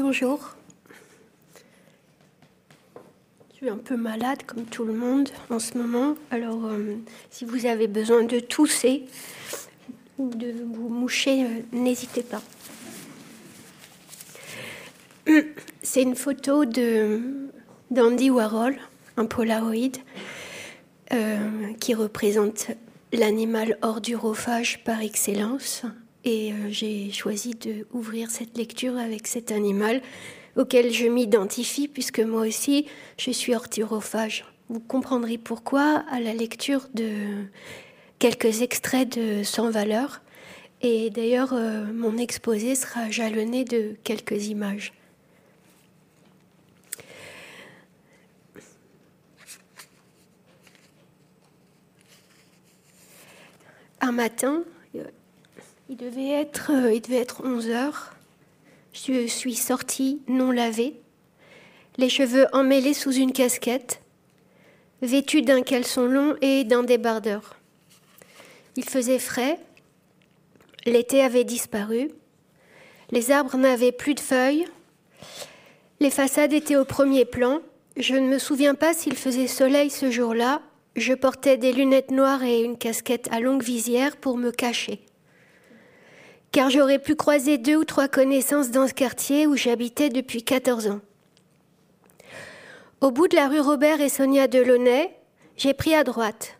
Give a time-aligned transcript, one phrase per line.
[0.00, 0.54] Bonjour.
[3.50, 6.14] Je suis un peu malade comme tout le monde en ce moment.
[6.30, 6.94] Alors euh,
[7.30, 9.06] si vous avez besoin de tousser
[10.16, 12.40] ou de vous moucher, euh, n'hésitez pas.
[15.82, 17.20] C'est une photo de
[17.90, 18.76] d'Andy Warhol,
[19.16, 19.98] un Polaroid,
[21.12, 22.68] euh, qui représente
[23.12, 25.82] l'animal ordurophage par excellence.
[26.24, 30.02] Et euh, j'ai choisi d'ouvrir cette lecture avec cet animal
[30.56, 32.86] auquel je m'identifie, puisque moi aussi,
[33.18, 34.44] je suis ordurophage.
[34.68, 37.10] Vous comprendrez pourquoi à la lecture de
[38.18, 40.20] quelques extraits de Sans valeur.
[40.82, 44.92] Et d'ailleurs, euh, mon exposé sera jalonné de quelques images.
[54.00, 54.64] un matin,
[55.88, 58.14] il devait être, euh, être 11 heures.
[58.92, 61.00] Je suis sortie non lavée,
[61.96, 64.00] les cheveux emmêlés sous une casquette,
[65.02, 67.56] vêtue d'un caleçon long et d'un débardeur.
[68.76, 69.58] Il faisait frais,
[70.84, 72.10] l'été avait disparu,
[73.10, 74.66] les arbres n'avaient plus de feuilles,
[76.00, 77.60] les façades étaient au premier plan.
[77.96, 80.62] Je ne me souviens pas s'il faisait soleil ce jour-là
[80.98, 85.00] je portais des lunettes noires et une casquette à longue visière pour me cacher.
[86.52, 90.88] Car j'aurais pu croiser deux ou trois connaissances dans ce quartier où j'habitais depuis 14
[90.88, 91.00] ans.
[93.00, 95.14] Au bout de la rue Robert et Sonia Delaunay,
[95.56, 96.58] j'ai pris à droite.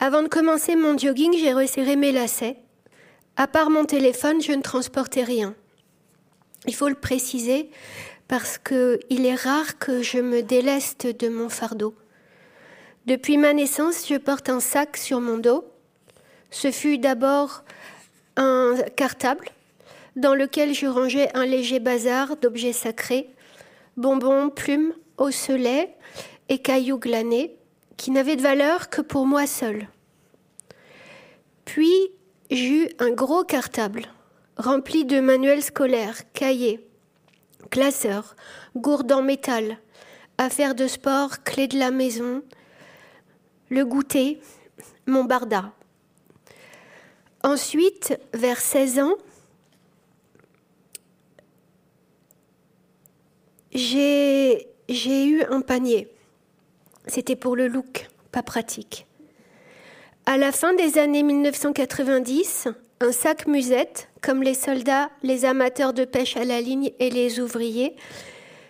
[0.00, 2.56] Avant de commencer mon jogging, j'ai resserré mes lacets.
[3.36, 5.54] À part mon téléphone, je ne transportais rien.
[6.66, 7.70] Il faut le préciser
[8.28, 11.94] parce qu'il est rare que je me déleste de mon fardeau.
[13.06, 15.64] Depuis ma naissance, je porte un sac sur mon dos.
[16.50, 17.64] Ce fut d'abord
[18.36, 19.48] un cartable
[20.16, 23.28] dans lequel je rangeais un léger bazar d'objets sacrés,
[23.96, 25.94] bonbons, plumes, osselets
[26.48, 27.56] et cailloux glanés,
[27.96, 29.88] qui n'avaient de valeur que pour moi seul.
[31.64, 31.94] Puis
[32.50, 34.06] j'eus un gros cartable
[34.56, 36.86] rempli de manuels scolaires, cahiers,
[37.70, 38.36] classeurs,
[38.76, 39.78] gourdes en métal,
[40.38, 42.42] affaires de sport, clés de la maison,
[43.68, 44.40] le goûter,
[45.06, 45.72] mon barda.
[47.44, 49.16] Ensuite, vers 16 ans,
[53.70, 56.08] j'ai eu un panier.
[57.06, 59.06] C'était pour le look, pas pratique.
[60.24, 62.68] À la fin des années 1990,
[63.00, 67.40] un sac musette, comme les soldats, les amateurs de pêche à la ligne et les
[67.40, 67.94] ouvriers,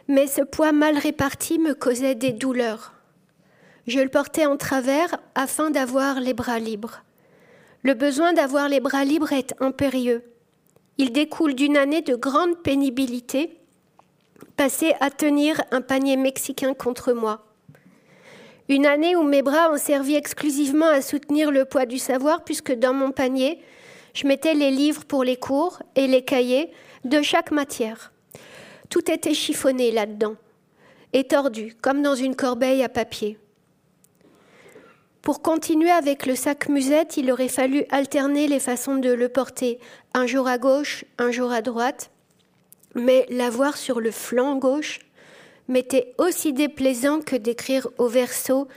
[0.09, 2.93] mais ce poids mal réparti me causait des douleurs.
[3.87, 7.05] Je le portais en travers afin d'avoir les bras libres.
[7.85, 10.23] Le besoin d'avoir les bras libres est impérieux.
[10.97, 13.59] Il découle d'une année de grande pénibilité,
[14.57, 17.45] passée à tenir un panier mexicain contre moi.
[18.71, 22.73] Une année où mes bras ont servi exclusivement à soutenir le poids du savoir, puisque
[22.73, 23.61] dans mon panier,
[24.15, 26.71] je mettais les livres pour les cours et les cahiers
[27.05, 28.13] de chaque matière.
[28.89, 30.37] Tout était chiffonné là-dedans
[31.13, 33.39] et tordu, comme dans une corbeille à papier.
[35.25, 39.81] Pour continuer avec le sac musette, il aurait fallu alterner les façons de le porter,
[40.13, 42.11] un jour à gauche, un jour à droite,
[42.95, 44.99] mais l'avoir sur le flanc gauche
[45.67, 48.69] m'était aussi déplaisant que d'écrire au verso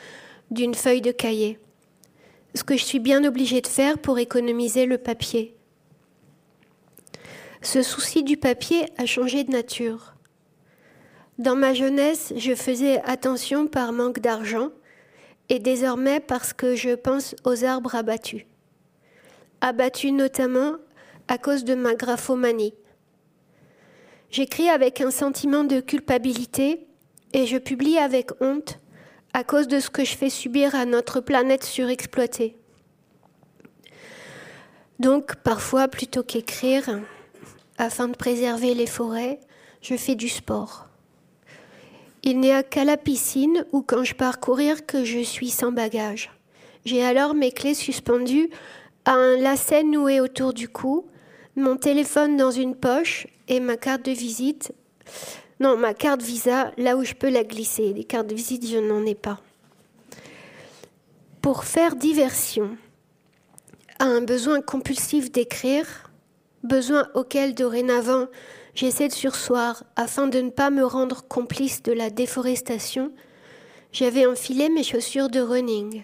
[0.50, 1.60] d'une feuille de cahier,
[2.56, 5.54] ce que je suis bien obligée de faire pour économiser le papier.
[7.62, 10.14] Ce souci du papier a changé de nature.
[11.40, 14.70] Dans ma jeunesse, je faisais attention par manque d'argent,
[15.50, 18.46] et désormais parce que je pense aux arbres abattus.
[19.62, 20.76] Abattus notamment
[21.28, 22.74] à cause de ma graphomanie.
[24.30, 26.88] J'écris avec un sentiment de culpabilité
[27.34, 28.80] et je publie avec honte
[29.34, 32.58] à cause de ce que je fais subir à notre planète surexploitée.
[35.00, 37.02] Donc parfois, plutôt qu'écrire,
[37.78, 39.40] afin de préserver les forêts,
[39.82, 40.88] je fais du sport.
[42.30, 46.30] Il n'est qu'à la piscine ou quand je pars courir que je suis sans bagage.
[46.84, 48.50] J'ai alors mes clés suspendues
[49.06, 51.06] à un lacet noué autour du cou,
[51.56, 54.74] mon téléphone dans une poche et ma carte de visite.
[55.62, 57.94] Non, ma carte Visa, là où je peux la glisser.
[57.94, 59.40] Les cartes de visite, je n'en ai pas.
[61.42, 62.76] Pour faire diversion,
[64.00, 66.12] à un besoin compulsif d'écrire,
[66.62, 68.28] besoin auquel dorénavant
[68.78, 73.12] J'essaie de sursoir afin de ne pas me rendre complice de la déforestation.
[73.92, 76.04] J'avais enfilé mes chaussures de running.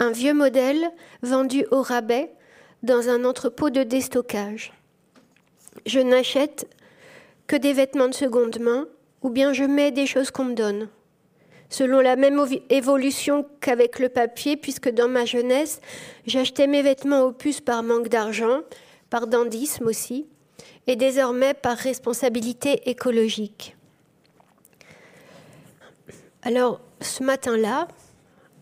[0.00, 0.90] Un vieux modèle
[1.22, 2.32] vendu au rabais
[2.82, 4.72] dans un entrepôt de déstockage.
[5.86, 6.68] Je n'achète
[7.46, 8.88] que des vêtements de seconde main,
[9.22, 10.88] ou bien je mets des choses qu'on me donne.
[11.68, 15.80] Selon la même évolution qu'avec le papier, puisque dans ma jeunesse,
[16.26, 18.62] j'achetais mes vêtements aux puces par manque d'argent,
[19.10, 20.26] par dandisme aussi,
[20.86, 23.76] et désormais par responsabilité écologique.
[26.42, 27.88] Alors, ce matin-là,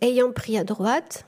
[0.01, 1.25] ayant pris à droite,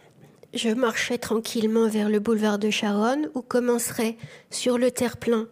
[0.53, 4.17] je marchais tranquillement vers le boulevard de Charonne où commencerait
[4.51, 5.49] sur le terre-plein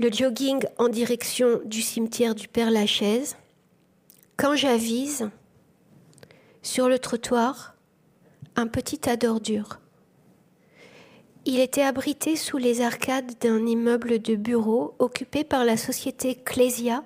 [0.00, 3.36] le jogging en direction du cimetière du Père Lachaise.
[4.38, 5.28] Quand j'avise
[6.62, 7.74] sur le trottoir
[8.56, 9.78] un petit tas d'ordures.
[11.52, 17.02] Il était abrité sous les arcades d'un immeuble de bureaux occupé par la société Clésia,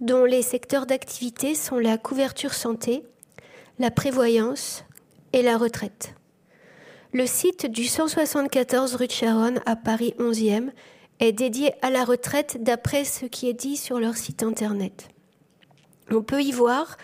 [0.00, 3.04] dont les secteurs d'activité sont la couverture santé,
[3.78, 4.84] la prévoyance
[5.32, 6.14] et la retraite.
[7.12, 10.72] Le site du 174 rue de Charonne à Paris 11e
[11.20, 15.10] est dédié à la retraite d'après ce qui est dit sur leur site internet.
[16.10, 16.96] On peut y voir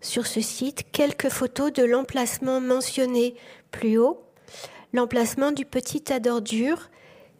[0.00, 3.36] sur ce site quelques photos de l'emplacement mentionné
[3.70, 4.24] plus haut,
[4.92, 6.90] l'emplacement du petit tas d'ordures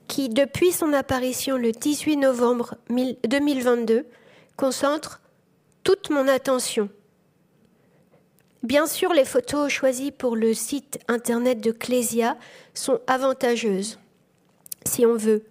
[0.08, 4.06] qui, depuis son apparition le 18 novembre 2022,
[4.56, 5.22] concentre
[5.84, 6.88] toute mon attention.
[8.62, 12.36] Bien sûr, les photos choisies pour le site internet de Clésia
[12.74, 13.98] sont avantageuses,
[14.86, 15.44] si on veut.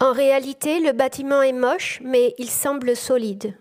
[0.00, 3.56] En réalité, le bâtiment est moche, mais il semble solide.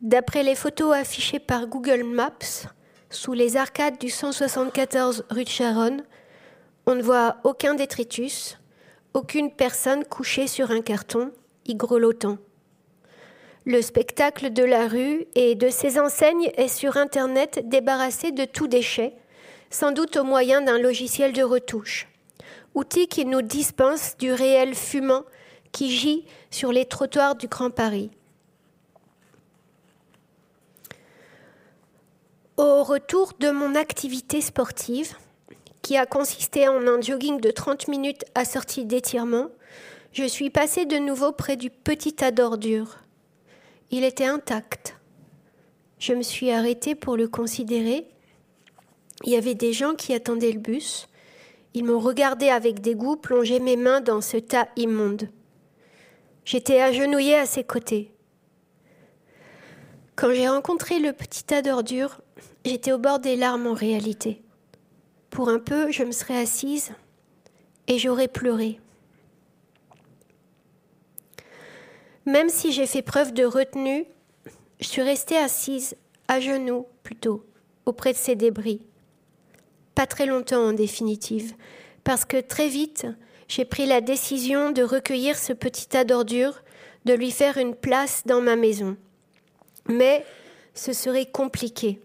[0.00, 2.68] D'après les photos affichées par Google Maps,
[3.10, 6.04] sous les arcades du 174 rue de Charonne,
[6.86, 8.58] on ne voit aucun détritus,
[9.14, 11.32] aucune personne couchée sur un carton,
[11.66, 12.38] y grelottant.
[13.64, 18.66] Le spectacle de la rue et de ses enseignes est sur Internet débarrassé de tout
[18.66, 19.14] déchet,
[19.70, 22.06] sans doute au moyen d'un logiciel de retouche,
[22.74, 25.24] outil qui nous dispense du réel fumant
[25.72, 28.10] qui gît sur les trottoirs du Grand Paris.
[32.56, 35.16] Au retour de mon activité sportive,
[35.84, 39.50] qui a consisté en un jogging de 30 minutes assorti d'étirements,
[40.12, 43.00] je suis passée de nouveau près du petit tas d'ordures.
[43.90, 44.96] Il était intact.
[45.98, 48.06] Je me suis arrêtée pour le considérer.
[49.24, 51.06] Il y avait des gens qui attendaient le bus.
[51.74, 55.28] Ils m'ont regardé avec dégoût plonger mes mains dans ce tas immonde.
[56.46, 58.10] J'étais agenouillée à ses côtés.
[60.16, 62.22] Quand j'ai rencontré le petit tas d'ordures,
[62.64, 64.43] j'étais au bord des larmes en réalité.
[65.34, 66.92] Pour un peu, je me serais assise
[67.88, 68.78] et j'aurais pleuré.
[72.24, 74.04] Même si j'ai fait preuve de retenue,
[74.78, 75.96] je suis restée assise,
[76.28, 77.44] à genoux plutôt,
[77.84, 78.86] auprès de ces débris.
[79.96, 81.54] Pas très longtemps en définitive,
[82.04, 83.08] parce que très vite,
[83.48, 86.62] j'ai pris la décision de recueillir ce petit tas d'ordures,
[87.06, 88.96] de lui faire une place dans ma maison.
[89.88, 90.24] Mais
[90.74, 92.00] ce serait compliqué.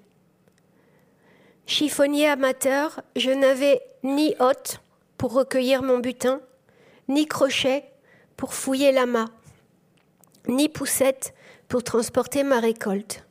[1.69, 4.81] Chiffonnier amateur, je n'avais ni hôte
[5.19, 6.41] pour recueillir mon butin,
[7.07, 7.83] ni crochet
[8.37, 9.27] pour fouiller l'amas
[10.47, 11.35] ni poussette
[11.67, 13.23] pour transporter ma récolte.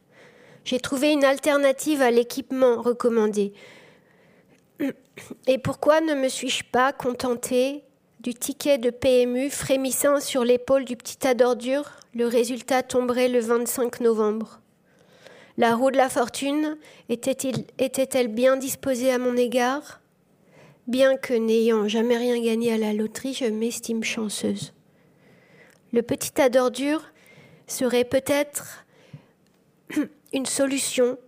[0.65, 3.53] J'ai trouvé une alternative à l'équipement recommandé.
[5.49, 7.83] Et pourquoi ne me suis-je pas contentée
[8.21, 13.41] du ticket de PMU frémissant sur l'épaule du petit tas d'ordures Le résultat tomberait le
[13.41, 14.61] 25 novembre.
[15.59, 20.01] La roue de la fortune était-elle bien disposée à mon égard?
[20.87, 24.73] Bien que n'ayant jamais rien gagné à la loterie, je m'estime chanceuse.
[25.93, 27.03] Le petit tas d'ordures
[27.67, 28.87] serait peut-être
[30.33, 31.19] une solution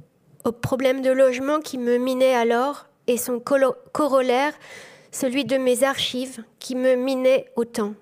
[0.44, 4.54] au problème de logement qui me minait alors et son corollaire,
[5.10, 7.94] celui de mes archives qui me minait autant.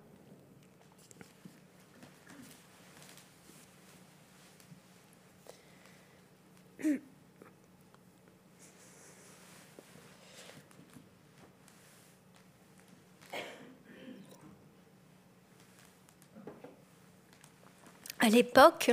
[18.21, 18.91] À l'époque,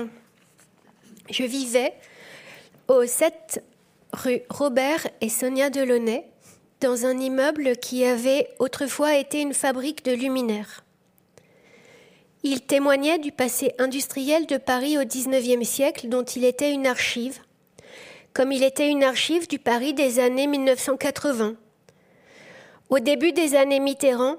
[1.31, 1.93] je vivais
[2.87, 3.63] au 7
[4.13, 6.29] rue Robert et Sonia Delaunay,
[6.79, 10.83] dans un immeuble qui avait autrefois été une fabrique de luminaires.
[12.43, 17.39] Il témoignait du passé industriel de Paris au XIXe siècle dont il était une archive,
[18.33, 21.55] comme il était une archive du Paris des années 1980.
[22.89, 24.35] Au début des années Mitterrand,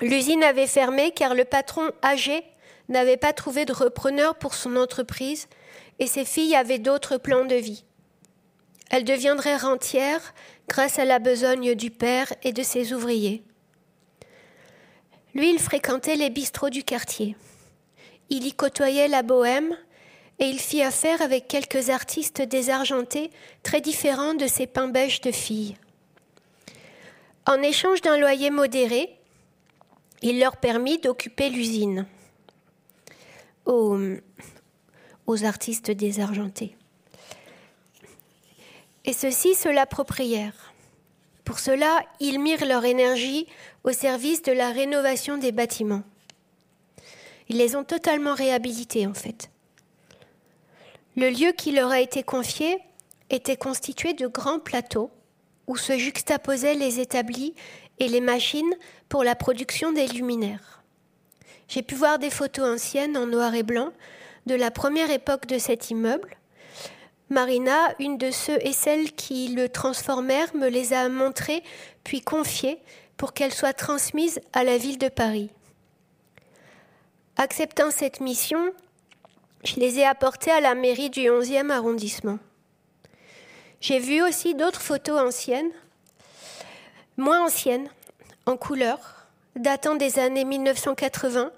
[0.00, 2.42] l'usine avait fermé car le patron âgé
[2.88, 5.48] n'avait pas trouvé de repreneur pour son entreprise
[5.98, 7.84] et ses filles avaient d'autres plans de vie.
[8.90, 10.34] Elle deviendrait rentière
[10.68, 13.42] grâce à la besogne du père et de ses ouvriers.
[15.34, 17.36] Lui, il fréquentait les bistrots du quartier.
[18.30, 19.76] il y côtoyait la bohème
[20.38, 23.30] et il fit affaire avec quelques artistes désargentés
[23.62, 25.76] très différents de ses pains beiges de filles.
[27.46, 29.16] En échange d'un loyer modéré,
[30.22, 32.06] il leur permit d'occuper l'usine
[33.66, 36.76] aux, artistes désargentés.
[39.04, 40.72] Et ceux-ci se l'approprièrent.
[41.44, 43.46] Pour cela, ils mirent leur énergie
[43.84, 46.02] au service de la rénovation des bâtiments.
[47.48, 49.50] Ils les ont totalement réhabilités en fait.
[51.16, 52.78] Le lieu qui leur a été confié
[53.30, 55.10] était constitué de grands plateaux
[55.66, 57.54] où se juxtaposaient les établis
[57.98, 58.74] et les machines
[59.08, 60.75] pour la production des luminaires.
[61.68, 63.92] J'ai pu voir des photos anciennes en noir et blanc
[64.46, 66.36] de la première époque de cet immeuble.
[67.28, 71.64] Marina, une de ceux et celles qui le transformèrent, me les a montrées
[72.04, 72.78] puis confiées
[73.16, 75.50] pour qu'elles soient transmises à la ville de Paris.
[77.36, 78.72] Acceptant cette mission,
[79.64, 82.38] je les ai apportées à la mairie du 11e arrondissement.
[83.80, 85.70] J'ai vu aussi d'autres photos anciennes,
[87.16, 87.88] moins anciennes,
[88.46, 89.15] en couleur,
[89.56, 91.50] datant des années 1980,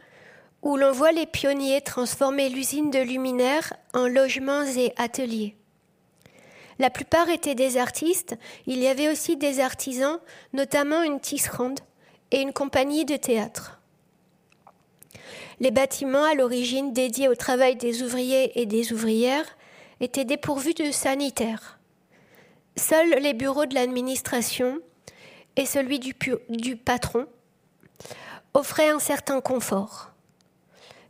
[0.63, 5.57] où l'on voit les pionniers transformer l'usine de luminaires en logements et ateliers.
[6.79, 8.37] La plupart étaient des artistes,
[8.67, 10.21] il y avait aussi des artisans,
[10.53, 11.81] notamment une tisserande
[12.31, 13.81] et une compagnie de théâtre.
[15.61, 19.57] Les bâtiments à l'origine dédiés au travail des ouvriers et des ouvrières
[20.01, 21.81] étaient dépourvus de sanitaires.
[22.77, 24.79] Seuls les bureaux de l'administration
[25.57, 26.15] et celui du,
[26.49, 27.27] du patron
[28.55, 30.11] offraient un certain confort.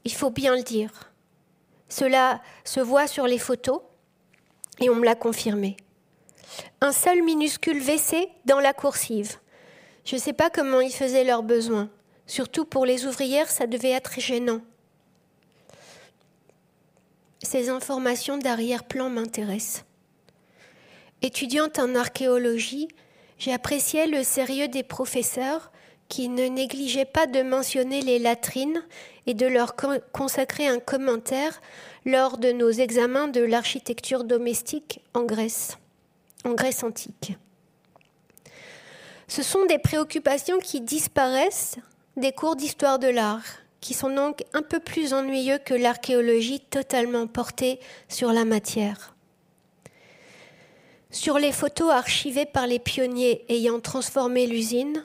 [0.05, 1.13] Il faut bien le dire.
[1.89, 3.81] Cela se voit sur les photos
[4.81, 5.77] et on me l'a confirmé.
[6.81, 9.39] Un seul minuscule WC dans la coursive.
[10.05, 11.91] Je ne sais pas comment ils faisaient leurs besoins.
[12.27, 14.61] Surtout pour les ouvrières, ça devait être gênant.
[17.43, 19.85] Ces informations d'arrière-plan m'intéressent.
[21.23, 22.89] Étudiante en archéologie,
[23.39, 25.73] j'ai apprécié le sérieux des professeurs
[26.09, 28.83] qui ne négligeaient pas de mentionner les latrines
[29.27, 29.77] et de leur
[30.13, 31.61] consacrer un commentaire
[32.07, 35.77] lors de nos examens de l'architecture domestique en Grèce,
[36.45, 37.37] en Grèce antique.
[39.27, 41.77] Ce sont des préoccupations qui disparaissent
[42.17, 43.45] des cours d'histoire de l'art,
[43.81, 49.15] qui sont donc un peu plus ennuyeux que l'archéologie totalement portée sur la matière.
[51.11, 55.05] Sur les photos archivées par les pionniers ayant transformé l'usine,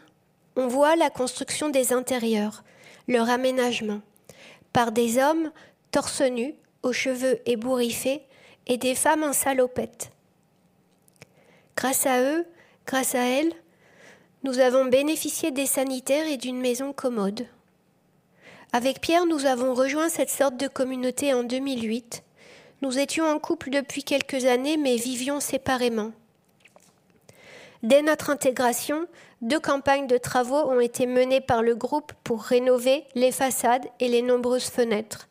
[0.55, 2.63] on voit la construction des intérieurs,
[3.07, 4.01] leur aménagement,
[4.71, 5.51] par des hommes
[5.91, 8.23] torse nus, aux cheveux ébouriffés,
[8.67, 10.11] et des femmes en salopette.
[11.75, 12.45] Grâce à eux,
[12.85, 13.53] grâce à elles,
[14.43, 17.47] nous avons bénéficié des sanitaires et d'une maison commode.
[18.71, 22.23] Avec Pierre, nous avons rejoint cette sorte de communauté en 2008.
[22.81, 26.11] Nous étions en couple depuis quelques années, mais vivions séparément.
[27.83, 29.07] Dès notre intégration,
[29.43, 34.07] deux campagnes de travaux ont été menées par le groupe pour rénover les façades et
[34.07, 35.27] les nombreuses fenêtres.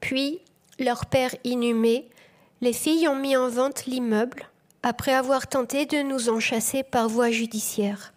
[0.00, 0.40] Puis,
[0.78, 2.08] leur père inhumé,
[2.62, 4.48] les filles ont mis en vente l'immeuble
[4.82, 8.14] après avoir tenté de nous en chasser par voie judiciaire.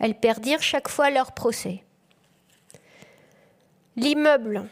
[0.00, 1.84] Elles perdirent chaque fois leur procès.
[3.94, 4.68] L'immeuble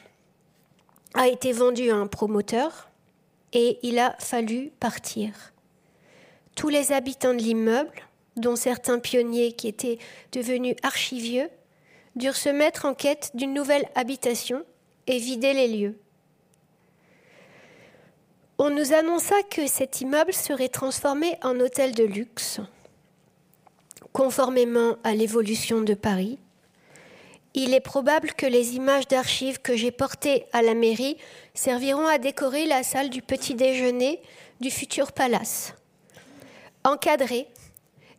[1.15, 2.89] a été vendu à un promoteur
[3.53, 5.53] et il a fallu partir.
[6.57, 8.03] Tous les habitants de l'immeuble,
[8.37, 9.99] dont certains pionniers qui étaient
[10.33, 11.49] devenus archivieux,
[12.17, 14.65] durent se mettre en quête d'une nouvelle habitation
[15.07, 15.99] et vider les lieux.
[18.59, 22.61] On nous annonça que cet immeuble serait transformé en hôtel de luxe,
[24.13, 26.39] conformément à l'évolution de Paris.
[27.53, 31.19] Il est probable que les images d'archives que j'ai portées à la mairie
[31.53, 34.21] serviront à décorer la salle du petit déjeuner
[34.61, 35.75] du futur palace.
[36.85, 37.49] Encadrées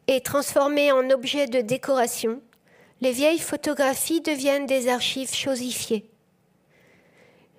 [0.07, 2.41] et transformées en objets de décoration,
[3.01, 6.09] les vieilles photographies deviennent des archives chosifiées.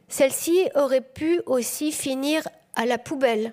[0.08, 3.52] Celles-ci auraient pu aussi finir à la poubelle,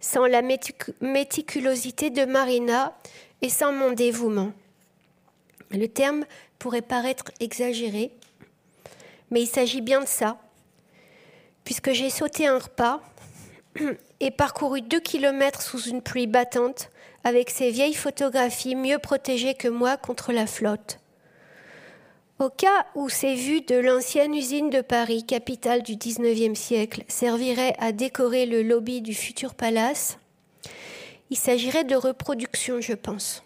[0.00, 2.96] sans la méticulosité de Marina
[3.42, 4.52] et sans mon dévouement.
[5.70, 6.24] Le terme
[6.58, 8.12] pourrait paraître exagéré,
[9.30, 10.38] mais il s'agit bien de ça,
[11.64, 13.00] puisque j'ai sauté un repas
[14.20, 16.90] et parcouru deux kilomètres sous une pluie battante
[17.24, 20.98] avec ces vieilles photographies mieux protégées que moi contre la flotte.
[22.38, 27.76] Au cas où ces vues de l'ancienne usine de Paris, capitale du XIXe siècle, serviraient
[27.78, 30.18] à décorer le lobby du futur palace,
[31.30, 33.44] il s'agirait de reproduction, je pense.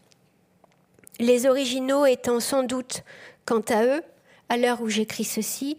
[1.18, 3.04] Les originaux étant sans doute,
[3.44, 4.02] quant à eux,
[4.48, 5.76] à l'heure où j'écris ceci,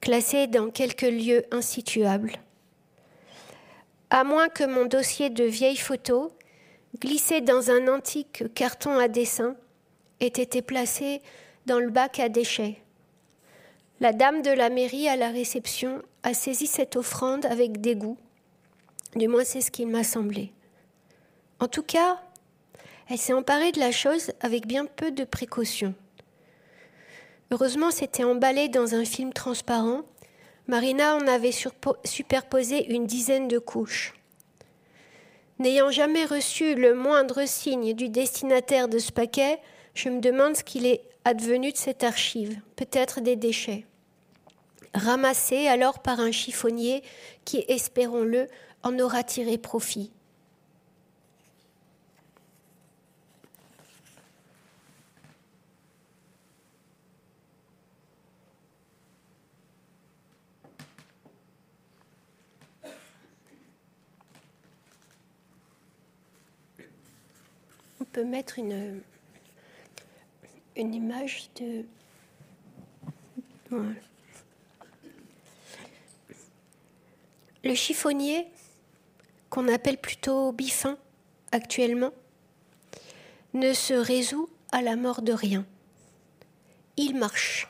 [0.00, 2.32] classés dans quelques lieux insituables.
[4.10, 6.30] À moins que mon dossier de vieilles photos,
[6.96, 9.56] glissé dans un antique carton à dessin,
[10.20, 11.22] ait été placé
[11.66, 12.78] dans le bac à déchets.
[14.00, 18.16] La dame de la mairie à la réception a saisi cette offrande avec dégoût.
[19.16, 20.52] Du moins, c'est ce qu'il m'a semblé.
[21.60, 22.20] En tout cas,
[23.08, 25.94] elle s'est emparée de la chose avec bien peu de précaution.
[27.50, 30.02] Heureusement, c'était emballé dans un film transparent.
[30.66, 31.54] Marina en avait
[32.04, 34.14] superposé une dizaine de couches.
[35.58, 39.58] N'ayant jamais reçu le moindre signe du destinataire de ce paquet,
[39.94, 43.84] je me demande ce qu'il est advenu de cette archive, peut-être des déchets.
[44.94, 47.02] Ramassés alors par un chiffonnier
[47.44, 48.46] qui, espérons-le,
[48.84, 50.12] en aura tiré profit.
[68.22, 69.02] Mettre une,
[70.76, 71.84] une image de...
[77.64, 78.46] Le chiffonnier,
[79.50, 80.96] qu'on appelle plutôt bifin
[81.52, 82.12] actuellement,
[83.54, 85.66] ne se résout à la mort de rien.
[86.96, 87.68] Il marche,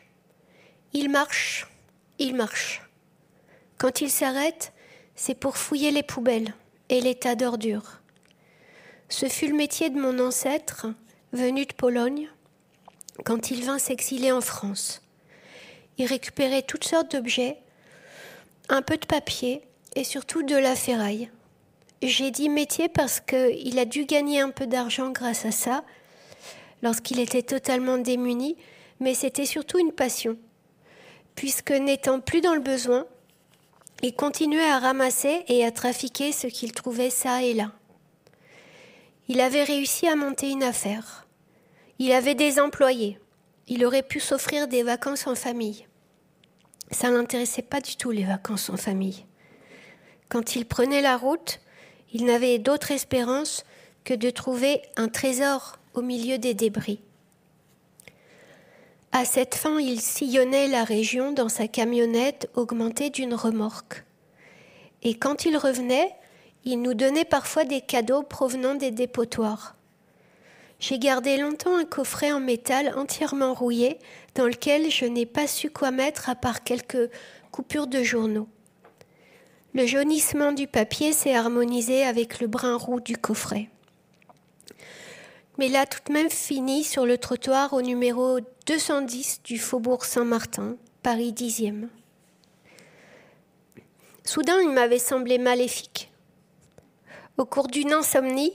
[0.93, 1.67] il marche,
[2.19, 2.83] il marche.
[3.77, 4.73] Quand il s'arrête,
[5.15, 6.55] c'est pour fouiller les poubelles
[6.89, 7.98] et les tas d'ordures.
[9.11, 10.87] Ce fut le métier de mon ancêtre,
[11.33, 12.29] venu de Pologne,
[13.25, 15.03] quand il vint s'exiler en France.
[15.97, 17.57] Il récupérait toutes sortes d'objets,
[18.69, 19.63] un peu de papier
[19.97, 21.31] et surtout de la ferraille.
[22.03, 25.85] J'ai dit métier parce qu'il a dû gagner un peu d'argent grâce à ça,
[26.83, 28.57] lorsqu'il était totalement démuni,
[29.01, 30.37] mais c'était surtout une passion,
[31.35, 33.07] puisque n'étant plus dans le besoin,
[34.03, 37.73] il continuait à ramasser et à trafiquer ce qu'il trouvait ça et là.
[39.29, 41.27] Il avait réussi à monter une affaire.
[41.99, 43.19] Il avait des employés.
[43.67, 45.87] Il aurait pu s'offrir des vacances en famille.
[46.91, 49.27] Ça n'intéressait pas du tout les vacances en famille.
[50.31, 51.61] Quand il prenait la route,
[52.13, 53.65] il n'avait d'autre espérance
[54.05, 57.01] que de trouver un trésor au milieu des débris.
[59.13, 64.05] À cette fin, il sillonnait la région dans sa camionnette augmentée d'une remorque.
[65.03, 66.15] Et quand il revenait,
[66.71, 69.75] il nous donnait parfois des cadeaux provenant des dépotoirs.
[70.81, 73.99] J'ai gardé longtemps un coffret en métal entièrement rouillé
[74.35, 77.11] dans lequel je n'ai pas su quoi mettre à part quelques
[77.53, 78.49] coupures de journaux.
[79.73, 83.71] Le jaunissement du papier s'est harmonisé avec le brun roux du coffret.
[85.57, 90.77] Mais là, tout de même fini sur le trottoir au numéro 210 du faubourg Saint-Martin,
[91.03, 91.89] Paris 10e.
[94.23, 96.11] Soudain, il m'avait semblé maléfique.
[97.39, 98.53] Au cours d'une insomnie,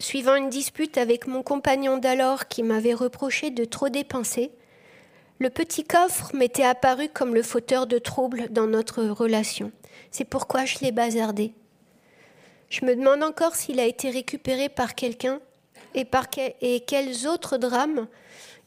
[0.00, 4.50] suivant une dispute avec mon compagnon d'alors qui m'avait reproché de trop dépenser,
[5.38, 9.70] le petit coffre m'était apparu comme le fauteur de troubles dans notre relation.
[10.10, 11.54] C'est pourquoi je l'ai bazardé.
[12.68, 15.40] Je me demande encore s'il a été récupéré par quelqu'un
[15.94, 18.08] et, par quels autres drames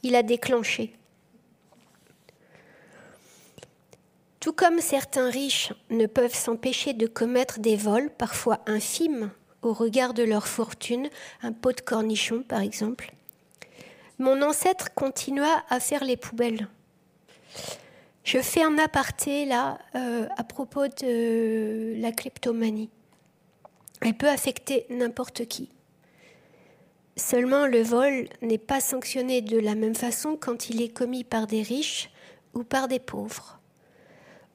[0.03, 0.95] il a déclenché.
[4.45, 9.31] Tout comme certains riches ne peuvent s'empêcher de commettre des vols, parfois infimes
[9.63, 11.09] au regard de leur fortune,
[11.41, 13.11] un pot de cornichon par exemple,
[14.19, 16.67] mon ancêtre continua à faire les poubelles.
[18.23, 22.91] Je fais un aparté là euh, à propos de la kleptomanie.
[24.01, 25.71] Elle peut affecter n'importe qui.
[27.17, 31.47] Seulement le vol n'est pas sanctionné de la même façon quand il est commis par
[31.47, 32.11] des riches
[32.53, 33.59] ou par des pauvres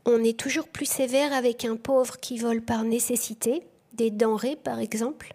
[0.07, 4.79] on est toujours plus sévère avec un pauvre qui vole par nécessité, des denrées par
[4.79, 5.35] exemple,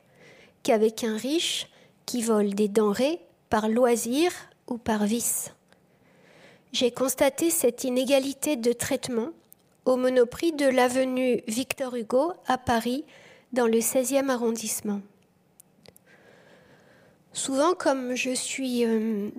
[0.63, 1.67] qu'avec un riche
[2.05, 4.31] qui vole des denrées par loisir
[4.67, 5.51] ou par vice.
[6.71, 9.29] J'ai constaté cette inégalité de traitement
[9.85, 13.05] au monoprix de l'avenue Victor Hugo à Paris,
[13.53, 15.01] dans le 16e arrondissement.
[17.33, 19.29] Souvent, comme je suis, euh,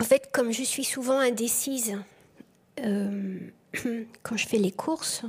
[0.00, 1.98] en fait, comme je suis souvent indécise,
[2.80, 3.38] euh,
[4.22, 5.22] quand je fais les courses,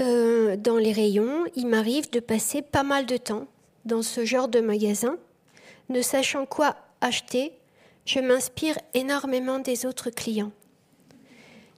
[0.00, 3.46] euh, dans les rayons, il m'arrive de passer pas mal de temps
[3.84, 5.16] dans ce genre de magasin.
[5.88, 7.52] Ne sachant quoi acheter,
[8.06, 10.52] je m'inspire énormément des autres clients.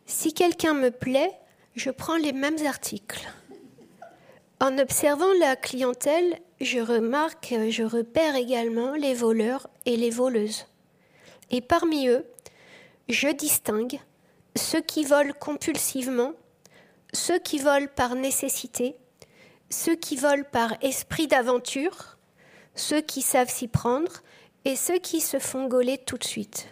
[0.07, 1.33] Si quelqu'un me plaît,
[1.75, 3.27] je prends les mêmes articles.
[4.61, 10.67] En observant la clientèle, je remarque, je repère également les voleurs et les voleuses.
[11.51, 12.25] Et parmi eux,
[13.09, 13.99] je distingue
[14.57, 16.33] ceux qui volent compulsivement,
[17.13, 18.97] ceux qui volent par nécessité,
[19.71, 22.17] ceux qui volent par esprit d'aventure,
[22.75, 24.13] ceux qui savent s'y prendre
[24.65, 26.69] et ceux qui se font gauler tout de suite.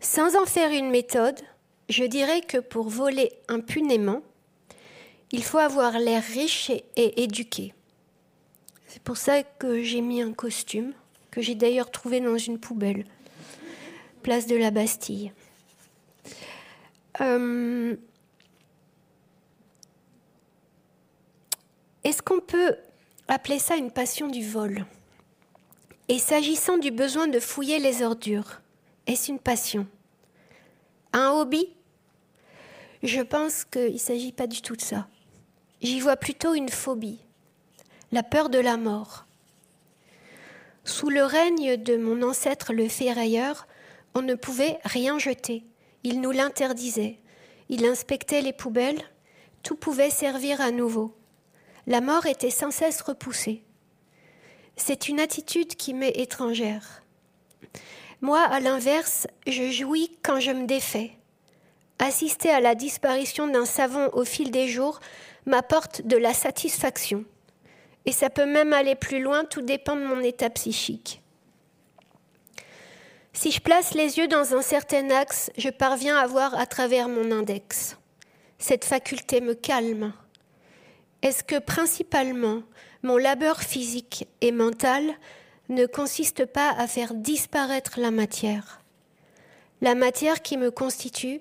[0.00, 1.40] Sans en faire une méthode,
[1.88, 4.22] je dirais que pour voler impunément,
[5.32, 7.74] il faut avoir l'air riche et, éduqué.
[8.86, 10.92] C'est pour ça que j'ai mis un costume,
[11.30, 13.04] que j'ai d'ailleurs trouvé dans une poubelle,
[14.22, 15.32] place de la Bastille.
[17.20, 17.96] Euh,
[22.04, 22.76] est-ce qu'on peut
[23.26, 24.86] appeler ça une passion du vol?
[26.08, 28.60] Et s'agissant du besoin de fouiller les ordures,
[29.06, 29.86] est-ce une passion?
[31.12, 31.74] Un hobby?
[33.02, 35.08] Je pense qu'il ne s'agit pas du tout de ça.
[35.82, 37.20] J'y vois plutôt une phobie,
[38.10, 39.26] la peur de la mort.
[40.84, 43.66] Sous le règne de mon ancêtre le ferrailleur,
[44.14, 45.64] on ne pouvait rien jeter.
[46.04, 47.18] Il nous l'interdisait.
[47.68, 49.02] Il inspectait les poubelles.
[49.62, 51.14] Tout pouvait servir à nouveau.
[51.86, 53.62] La mort était sans cesse repoussée.
[54.76, 57.02] C'est une attitude qui m'est étrangère.
[58.20, 61.12] Moi, à l'inverse, je jouis quand je me défais.
[61.98, 65.00] Assister à la disparition d'un savon au fil des jours
[65.46, 67.24] m'apporte de la satisfaction.
[68.06, 71.22] Et ça peut même aller plus loin, tout dépend de mon état psychique.
[73.40, 77.08] Si je place les yeux dans un certain axe, je parviens à voir à travers
[77.08, 77.96] mon index.
[78.58, 80.12] Cette faculté me calme.
[81.22, 82.64] Est-ce que principalement
[83.04, 85.04] mon labeur physique et mental
[85.68, 88.82] ne consiste pas à faire disparaître la matière?
[89.82, 91.40] La matière qui me constitue,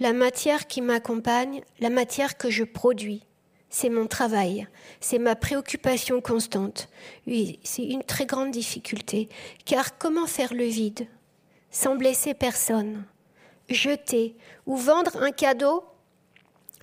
[0.00, 3.22] la matière qui m'accompagne, la matière que je produis
[3.68, 4.68] c'est mon travail,
[5.00, 6.88] c'est ma préoccupation constante.
[7.26, 9.28] Oui, c'est une très grande difficulté,
[9.64, 11.08] car comment faire le vide?
[11.74, 13.04] Sans blesser personne
[13.68, 15.84] Jeter ou vendre un cadeau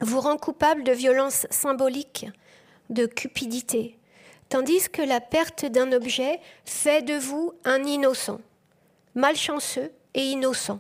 [0.01, 2.25] vous rend coupable de violence symbolique,
[2.89, 3.97] de cupidité,
[4.49, 8.41] tandis que la perte d'un objet fait de vous un innocent,
[9.15, 10.80] malchanceux et innocent.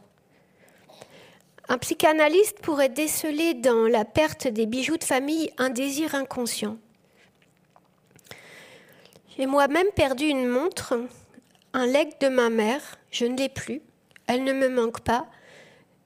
[1.69, 6.77] Un psychanalyste pourrait déceler dans la perte des bijoux de famille un désir inconscient.
[9.37, 10.99] J'ai moi-même perdu une montre,
[11.73, 13.81] un legs de ma mère, je ne l'ai plus,
[14.27, 15.27] elle ne me manque pas.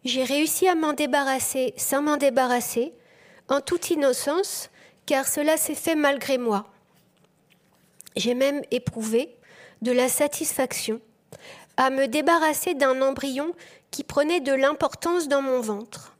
[0.03, 2.93] J'ai réussi à m'en débarrasser sans m'en débarrasser,
[3.49, 4.69] en toute innocence,
[5.05, 6.65] car cela s'est fait malgré moi.
[8.15, 9.35] J'ai même éprouvé
[9.81, 11.01] de la satisfaction
[11.77, 13.53] à me débarrasser d'un embryon
[13.91, 16.15] qui prenait de l'importance dans mon ventre.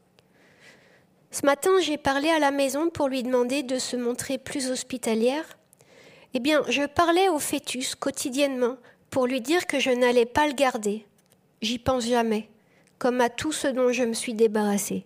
[1.31, 5.57] Ce matin, j'ai parlé à la maison pour lui demander de se montrer plus hospitalière.
[6.33, 8.77] Eh bien, je parlais au fœtus quotidiennement
[9.09, 11.05] pour lui dire que je n'allais pas le garder.
[11.65, 12.47] J'y pense jamais,
[12.99, 15.03] comme à tout ce dont je me suis débarrassée.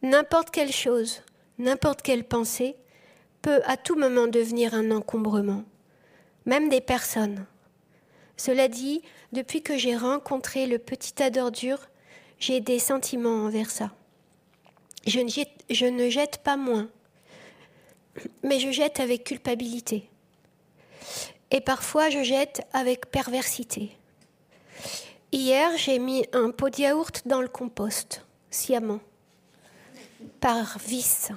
[0.00, 1.20] N'importe quelle chose,
[1.58, 2.76] n'importe quelle pensée
[3.42, 5.64] peut à tout moment devenir un encombrement,
[6.46, 7.44] même des personnes.
[8.38, 11.90] Cela dit, depuis que j'ai rencontré le petit tas d'ordures,
[12.38, 13.90] j'ai des sentiments envers ça.
[15.06, 16.88] Je ne, jette, je ne jette pas moins,
[18.42, 20.08] mais je jette avec culpabilité.
[21.50, 23.97] Et parfois, je jette avec perversité.
[25.32, 29.00] Hier, j'ai mis un pot de yaourt dans le compost, sciemment,
[30.40, 31.30] par vice.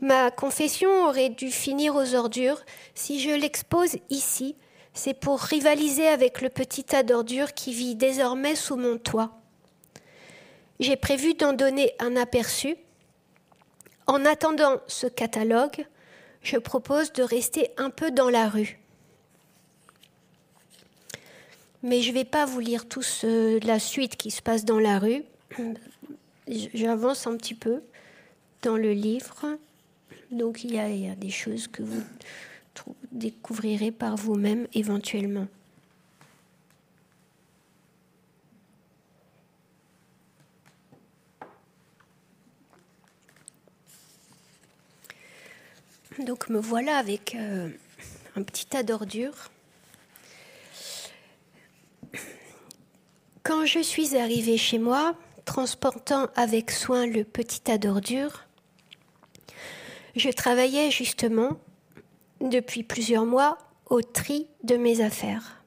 [0.00, 2.62] Ma confession aurait dû finir aux ordures
[2.94, 4.56] si je l'expose ici
[4.92, 9.30] c'est pour rivaliser avec le petit tas d'ordures qui vit désormais sous mon toit.
[10.80, 12.76] J'ai prévu d'en donner un aperçu.
[14.06, 15.86] En attendant ce catalogue,
[16.42, 18.79] je propose de rester un peu dans la rue.
[21.82, 24.98] Mais je ne vais pas vous lire tout la suite qui se passe dans la
[24.98, 25.22] rue.
[26.48, 27.82] J'avance un petit peu
[28.62, 29.56] dans le livre.
[30.30, 32.02] Donc il y, a, il y a des choses que vous
[33.10, 35.48] découvrirez par vous-même éventuellement.
[46.18, 47.70] Donc me voilà avec euh,
[48.36, 49.49] un petit tas d'ordures.
[53.42, 58.46] Quand je suis arrivée chez moi, transportant avec soin le petit tas d'ordures,
[60.16, 61.58] je travaillais justement
[62.40, 65.62] depuis plusieurs mois au tri de mes affaires,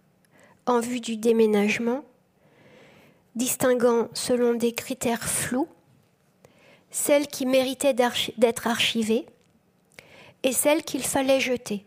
[0.65, 2.03] en vue du déménagement,
[3.35, 5.67] distinguant selon des critères flous
[6.93, 7.95] celles qui méritaient
[8.37, 9.25] d'être archivées
[10.43, 11.85] et celles qu'il fallait jeter.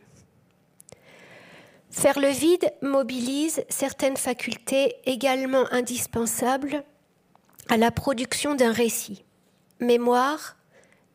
[1.97, 6.85] Faire le vide mobilise certaines facultés également indispensables
[7.71, 9.25] à la production d'un récit.
[9.81, 10.59] Mémoire,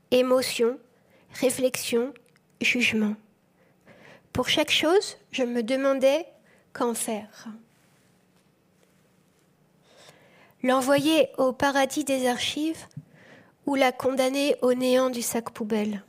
[0.09, 0.79] émotion,
[1.33, 2.15] réflexion,
[2.61, 3.13] jugement.
[4.33, 6.25] Pour chaque chose, je me demandais
[6.73, 7.45] qu'en faire.
[10.63, 12.87] L'envoyer au paradis des archives
[13.67, 16.01] ou la condamner au néant du sac poubelle.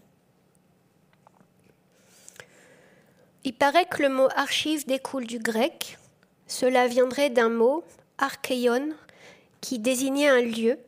[3.44, 5.98] Il paraît que le mot archive découle du grec.
[6.46, 7.82] Cela viendrait d'un mot,
[8.18, 8.90] archeion,
[9.60, 10.78] qui désignait un lieu,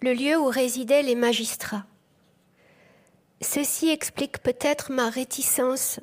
[0.00, 1.86] le lieu où résidaient les magistrats.
[3.40, 5.98] Ceci explique peut-être ma réticence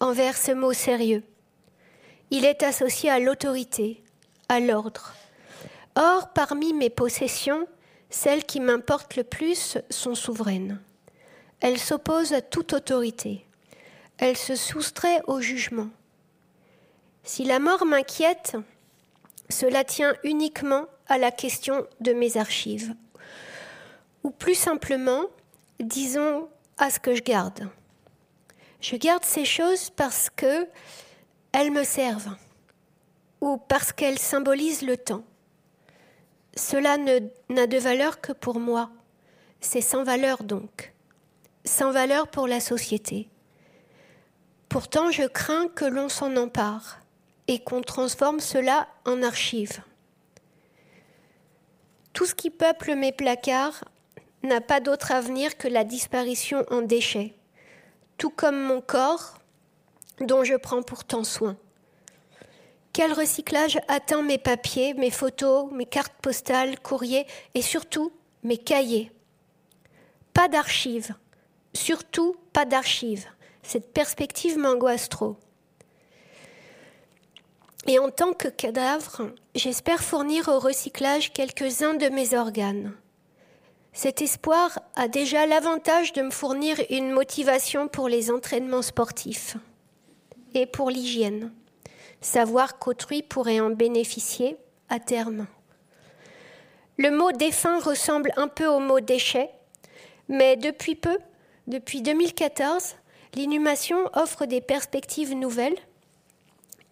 [0.00, 1.22] envers ce mot sérieux.
[2.30, 4.02] Il est associé à l'autorité,
[4.48, 5.14] à l'ordre.
[5.94, 7.66] Or, parmi mes possessions,
[8.08, 10.80] celles qui m'importent le plus sont souveraines.
[11.60, 13.44] Elles s'opposent à toute autorité.
[14.22, 15.88] Elles se soustraient au jugement.
[17.24, 18.56] Si la mort m'inquiète,
[19.50, 22.94] cela tient uniquement à la question de mes archives.
[24.22, 25.24] Ou plus simplement,
[25.80, 27.68] disons à ce que je garde.
[28.80, 30.68] Je garde ces choses parce que
[31.50, 32.36] elles me servent
[33.40, 35.24] ou parce qu'elles symbolisent le temps.
[36.54, 38.92] Cela n'a de valeur que pour moi.
[39.60, 40.92] C'est sans valeur donc.
[41.64, 43.28] Sans valeur pour la société.
[44.72, 47.00] Pourtant, je crains que l'on s'en empare
[47.46, 49.82] et qu'on transforme cela en archive.
[52.14, 53.84] Tout ce qui peuple mes placards
[54.42, 57.34] n'a pas d'autre avenir que la disparition en déchets,
[58.16, 59.34] tout comme mon corps,
[60.22, 61.58] dont je prends pourtant soin.
[62.94, 68.10] Quel recyclage atteint mes papiers, mes photos, mes cartes postales, courriers et surtout
[68.42, 69.12] mes cahiers?
[70.32, 71.14] Pas d'archives,
[71.74, 73.28] surtout pas d'archives.
[73.62, 75.36] Cette perspective m'angoisse trop.
[77.86, 82.92] Et en tant que cadavre, j'espère fournir au recyclage quelques-uns de mes organes.
[83.92, 89.56] Cet espoir a déjà l'avantage de me fournir une motivation pour les entraînements sportifs
[90.54, 91.52] et pour l'hygiène.
[92.20, 94.56] Savoir qu'autrui pourrait en bénéficier
[94.88, 95.46] à terme.
[96.96, 99.50] Le mot défunt ressemble un peu au mot déchet,
[100.28, 101.18] mais depuis peu,
[101.66, 102.96] depuis 2014,
[103.34, 105.78] l'inhumation offre des perspectives nouvelles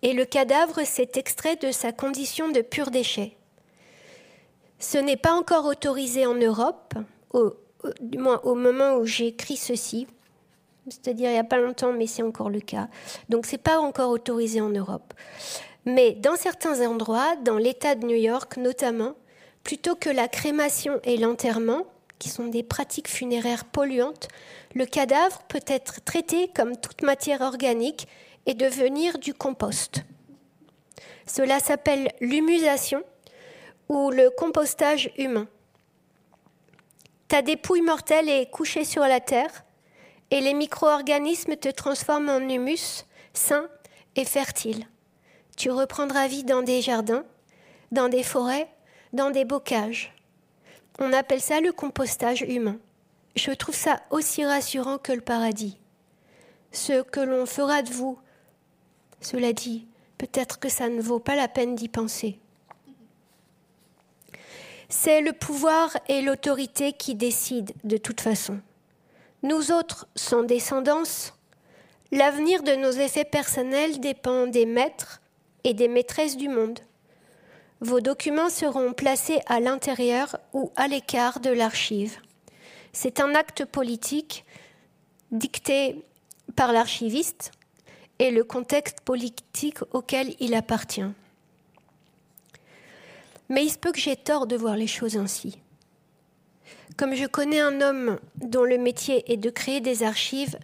[0.03, 3.37] et le cadavre s'est extrait de sa condition de pur déchet.
[4.79, 6.95] Ce n'est pas encore autorisé en Europe,
[7.35, 7.53] au,
[8.01, 10.07] du moins au moment où j'écris ceci,
[10.89, 12.89] c'est-à-dire il n'y a pas longtemps, mais c'est encore le cas.
[13.29, 15.13] Donc ce n'est pas encore autorisé en Europe.
[15.85, 19.15] Mais dans certains endroits, dans l'État de New York notamment,
[19.65, 21.85] plutôt que la crémation et l'enterrement,
[22.21, 24.29] qui sont des pratiques funéraires polluantes,
[24.75, 28.07] le cadavre peut être traité comme toute matière organique
[28.47, 30.05] et devenir du compost.
[31.27, 33.03] Cela s'appelle l'humusation
[33.89, 35.49] ou le compostage humain.
[37.27, 39.65] Ta dépouille mortelle est couchée sur la terre
[40.31, 43.69] et les micro-organismes te transforment en humus sain
[44.17, 44.87] et fertile.
[45.57, 47.25] Tu reprendras vie dans des jardins,
[47.93, 48.69] dans des forêts,
[49.13, 50.13] dans des bocages.
[51.01, 52.79] On appelle ça le compostage humain.
[53.35, 55.79] Je trouve ça aussi rassurant que le paradis.
[56.73, 58.19] Ce que l'on fera de vous,
[59.23, 59.87] cela dit,
[60.19, 62.39] peut-être que ça ne vaut pas la peine d'y penser.
[64.91, 68.61] C'est le pouvoir et l'autorité qui décident de toute façon.
[69.43, 71.33] Nous autres, sans descendance,
[72.13, 75.23] l'avenir de nos effets personnels dépend des maîtres
[75.65, 76.81] et des maîtresses du monde.
[77.81, 82.19] Vos documents seront placés à l'intérieur ou à l'écart de l'archive.
[82.93, 84.45] C'est un acte politique
[85.31, 86.05] dicté
[86.57, 87.53] par l'archiviste
[88.19, 91.11] et le contexte politique auquel il appartient.
[93.49, 95.59] Mais il se peut que j'ai tort de voir les choses ainsi.
[96.99, 100.59] Comme je connais un homme dont le métier est de créer des archives,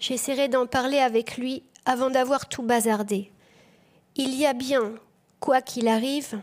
[0.00, 3.30] j'essaierai d'en parler avec lui avant d'avoir tout bazardé.
[4.16, 4.94] Il y a bien,
[5.38, 6.40] quoi qu'il arrive,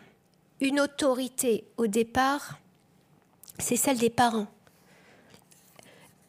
[0.62, 2.60] une autorité au départ,
[3.60, 4.48] c'est celle des parents.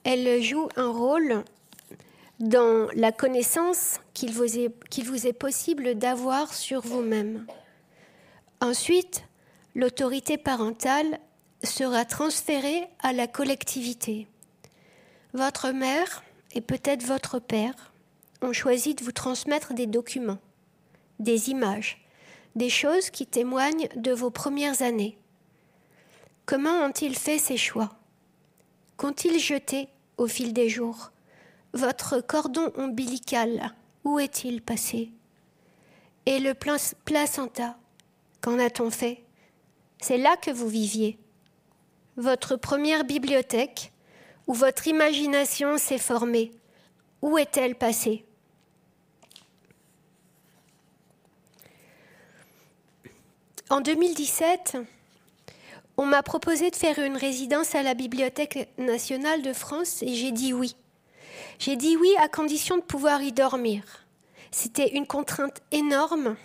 [0.05, 1.45] Elle joue un rôle
[2.39, 7.47] dans la connaissance qu'il vous, est, possible d'avoir sur vous-même.
[8.61, 9.25] Ensuite,
[9.75, 11.19] l'autorité parentale
[11.63, 14.27] sera transférée à la collectivité.
[15.33, 16.23] Votre mère
[16.55, 17.93] et peut-être votre père
[18.43, 20.39] ont choisi de vous transmettre des documents,
[21.19, 22.06] des images,
[22.57, 25.17] des choses qui témoignent de vos premières années.
[26.47, 27.91] Comment ont-ils fait ces choix?
[28.97, 31.13] Qu'ont-ils jeté au fil des jours?
[31.75, 35.13] Votre cordon ombilical, où est-il passé?
[36.25, 36.55] Et le
[37.05, 37.77] placenta,
[38.41, 39.23] qu'en a-t-on fait?
[40.01, 41.19] C'est là que vous viviez.
[42.17, 43.93] Votre première bibliothèque,
[44.47, 46.53] où votre imagination s'est formée,
[47.23, 48.26] où est-elle passée?
[53.69, 54.77] En 2017,
[55.97, 60.31] on m'a proposé de faire une résidence à la Bibliothèque nationale de France et j'ai
[60.31, 60.77] dit oui.
[61.59, 63.83] J'ai dit oui à condition de pouvoir y dormir.
[64.53, 66.37] C'était une contrainte énorme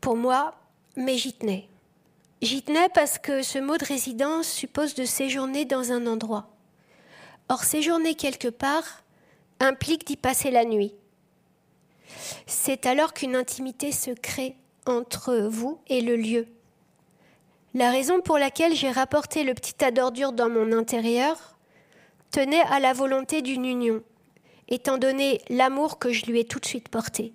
[0.00, 0.54] pour moi,
[0.94, 1.68] mais j'y tenais.
[2.40, 6.50] J'y tenais parce que ce mot de résidence suppose de séjourner dans un endroit.
[7.48, 9.02] Or, séjourner quelque part
[9.58, 10.94] implique d'y passer la nuit.
[12.46, 14.54] C'est alors qu'une intimité se crée
[14.88, 16.46] entre vous et le lieu.
[17.74, 21.56] La raison pour laquelle j'ai rapporté le petit tas d'ordures dans mon intérieur
[22.30, 24.02] tenait à la volonté d'une union,
[24.68, 27.32] étant donné l'amour que je lui ai tout de suite porté.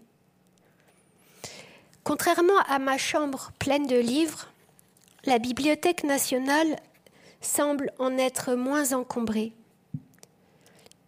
[2.04, 4.50] Contrairement à ma chambre pleine de livres,
[5.26, 6.76] la Bibliothèque nationale
[7.40, 9.54] semble en être moins encombrée.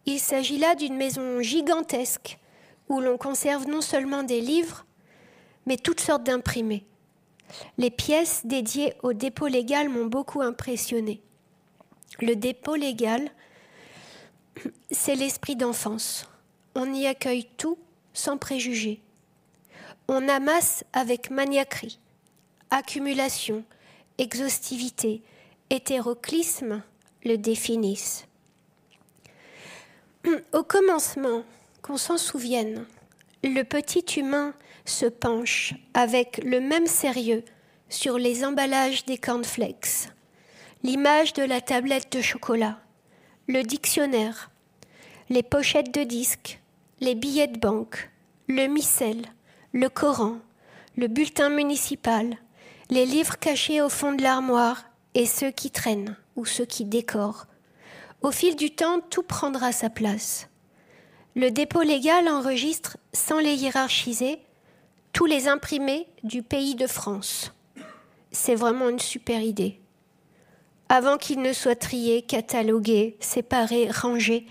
[0.05, 2.37] Il s'agit là d'une maison gigantesque
[2.87, 4.84] où l'on conserve non seulement des livres,
[5.65, 6.85] mais toutes sortes d'imprimés.
[7.77, 11.21] Les pièces dédiées au dépôt légal m'ont beaucoup impressionné.
[12.21, 13.29] Le dépôt légal,
[14.91, 16.27] c'est l'esprit d'enfance.
[16.75, 17.77] On y accueille tout
[18.13, 19.01] sans préjugés.
[20.07, 21.99] On amasse avec maniaquerie,
[22.69, 23.63] accumulation,
[24.17, 25.21] exhaustivité,
[25.69, 26.83] hétéroclisme
[27.23, 28.27] le définissent.
[30.53, 31.43] Au commencement,
[31.81, 32.85] qu'on s'en souvienne,
[33.43, 34.53] le petit humain
[34.85, 37.43] se penche avec le même sérieux
[37.89, 40.09] sur les emballages des cornflakes,
[40.83, 42.79] l'image de la tablette de chocolat,
[43.47, 44.51] le dictionnaire,
[45.29, 46.59] les pochettes de disques,
[46.99, 48.09] les billets de banque,
[48.47, 49.25] le missel,
[49.73, 50.37] le Coran,
[50.95, 52.37] le bulletin municipal,
[52.89, 57.47] les livres cachés au fond de l'armoire et ceux qui traînent ou ceux qui décorent.
[58.21, 60.47] Au fil du temps, tout prendra sa place.
[61.35, 64.39] Le dépôt légal enregistre, sans les hiérarchiser,
[65.15, 67.53] tous les imprimés du pays de France.
[68.33, 69.79] C'est vraiment une super idée.
[70.89, 74.45] Avant qu'ils ne soient triés, catalogués, séparés, rangés,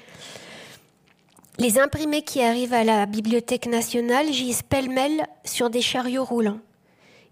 [1.59, 6.61] les imprimés qui arrivent à la Bibliothèque nationale gisent pêle-mêle sur des chariots roulants.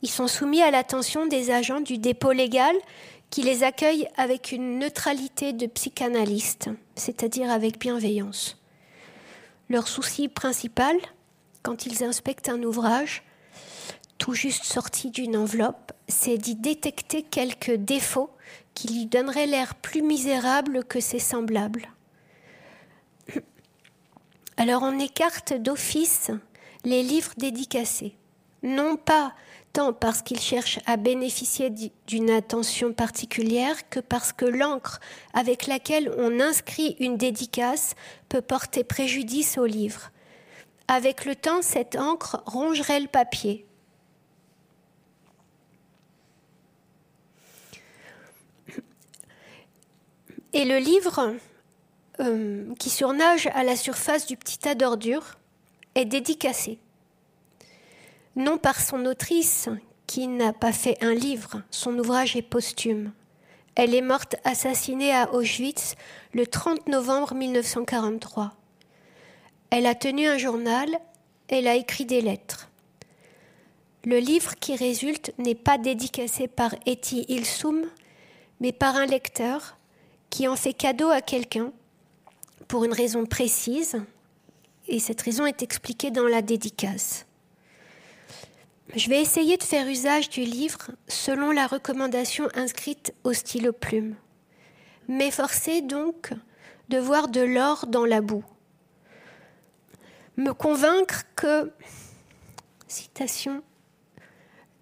[0.03, 2.77] Ils sont soumis à l'attention des agents du dépôt légal
[3.31, 8.59] qui les accueillent avec une neutralité de psychanalyste, c'est-à-dire avec bienveillance.
[9.71, 10.97] Leur souci principal,
[11.63, 13.23] quand ils inspectent un ouvrage,
[14.19, 18.31] tout juste sorti d'une enveloppe, c'est d'y détecter quelques défauts
[18.75, 21.89] qui lui donneraient l'air plus misérable que ses semblables.
[24.57, 26.31] Alors on écarte d'office
[26.85, 28.15] les livres dédicacés,
[28.63, 29.35] non pas
[29.73, 31.71] tant parce qu'ils cherchent à bénéficier
[32.07, 35.01] d'une attention particulière que parce que l'encre
[35.33, 37.95] avec laquelle on inscrit une dédicace
[38.29, 40.11] peut porter préjudice au livre.
[40.89, 43.67] Avec le temps, cette encre rongerait le papier.
[50.55, 51.35] Et le livre
[52.21, 55.39] euh, qui surnage à la surface du petit tas d'ordures
[55.95, 56.79] est dédicacé.
[58.37, 59.69] Non par son autrice,
[60.07, 63.13] qui n'a pas fait un livre, son ouvrage est posthume.
[63.75, 65.95] Elle est morte assassinée à Auschwitz
[66.35, 68.53] le 30 novembre 1943.
[69.75, 70.87] Elle a tenu un journal,
[71.49, 72.69] elle a écrit des lettres.
[74.05, 77.87] Le livre qui résulte n'est pas dédicacé par Etty Ilsum,
[78.61, 79.79] mais par un lecteur
[80.29, 81.73] qui en fait cadeau à quelqu'un
[82.69, 83.97] pour une raison précise,
[84.89, 87.25] et cette raison est expliquée dans la dédicace.
[88.95, 94.17] Je vais essayer de faire usage du livre selon la recommandation inscrite au stylo plume,
[95.09, 96.29] m'efforcer donc
[96.91, 98.45] de voir de l'or dans la boue,
[100.37, 101.73] me convaincre que,
[102.89, 103.63] citation,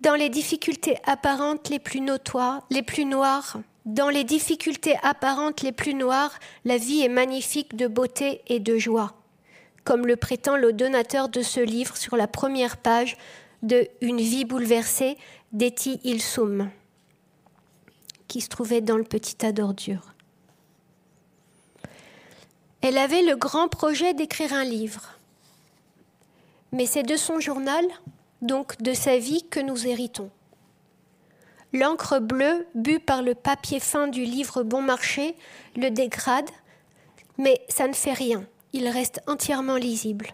[0.00, 5.72] dans les difficultés apparentes les plus notoires, les plus noires, dans les difficultés apparentes les
[5.72, 9.14] plus noires, la vie est magnifique de beauté et de joie,
[9.84, 13.16] comme le prétend le donateur de ce livre sur la première page
[13.62, 15.18] de Une vie bouleversée
[15.52, 16.70] d'Etty Ilsum,
[18.28, 20.14] qui se trouvait dans le petit tas d'ordures.
[22.80, 25.19] Elle avait le grand projet d'écrire un livre,
[26.72, 27.84] mais c'est de son journal,
[28.42, 30.30] donc de sa vie, que nous héritons.
[31.72, 35.36] L'encre bleue, bue par le papier fin du livre bon marché,
[35.76, 36.50] le dégrade,
[37.38, 40.28] mais ça ne fait rien, il reste entièrement lisible.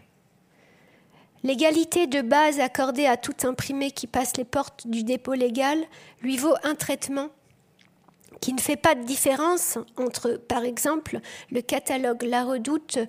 [1.43, 5.77] L'égalité de base accordée à tout imprimé qui passe les portes du dépôt légal
[6.21, 7.29] lui vaut un traitement
[8.41, 11.19] qui ne fait pas de différence entre, par exemple,
[11.51, 12.99] le catalogue La Redoute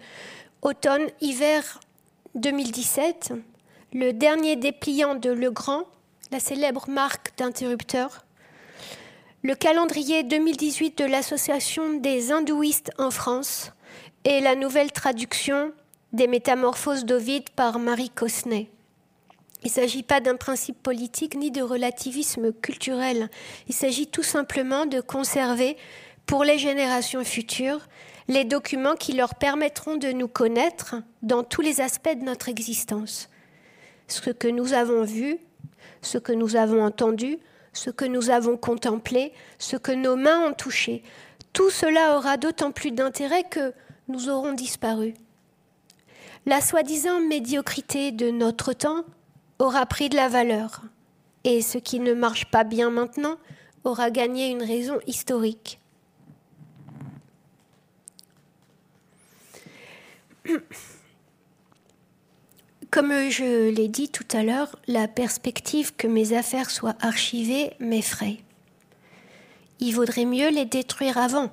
[0.63, 1.81] automne-hiver
[2.35, 3.33] 2017,
[3.93, 5.85] le dernier dépliant de Legrand,
[6.31, 8.25] la célèbre marque d'interrupteurs,
[9.43, 13.73] le calendrier 2018 de l'Association des hindouistes en France
[14.25, 15.73] et la nouvelle traduction
[16.13, 18.69] des Métamorphoses d'Ovide par Marie Cosnay.
[19.63, 23.31] Il ne s'agit pas d'un principe politique ni de relativisme culturel.
[23.69, 25.77] Il s'agit tout simplement de conserver
[26.27, 27.81] pour les générations futures
[28.29, 33.31] les documents qui leur permettront de nous connaître dans tous les aspects de notre existence.
[34.07, 35.39] Ce que nous avons vu,
[36.03, 37.39] ce que nous avons entendu,
[37.73, 41.03] ce que nous avons contemplé, ce que nos mains ont touché.
[41.53, 43.73] Tout cela aura d'autant plus d'intérêt que
[44.09, 45.15] nous aurons disparu.
[46.47, 49.05] La soi-disant médiocrité de notre temps
[49.59, 50.83] aura pris de la valeur,
[51.45, 53.37] et ce qui ne marche pas bien maintenant
[53.85, 55.78] aura gagné une raison historique.
[62.91, 68.39] Comme je l'ai dit tout à l'heure, la perspective que mes affaires soient archivées m'effraie.
[69.81, 71.53] Il vaudrait mieux les détruire avant.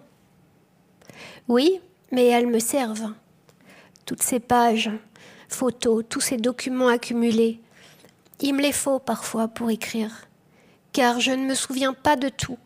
[1.47, 1.79] Oui,
[2.11, 3.13] mais elles me servent.
[4.05, 4.91] Toutes ces pages,
[5.49, 7.59] photos, tous ces documents accumulés,
[8.39, 10.27] il me les faut parfois pour écrire,
[10.91, 12.57] car je ne me souviens pas de tout.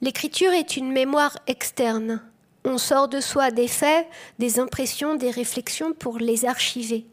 [0.00, 2.22] L'écriture est une mémoire externe.
[2.68, 4.06] On sort de soi des faits,
[4.38, 7.06] des impressions, des réflexions pour les archiver.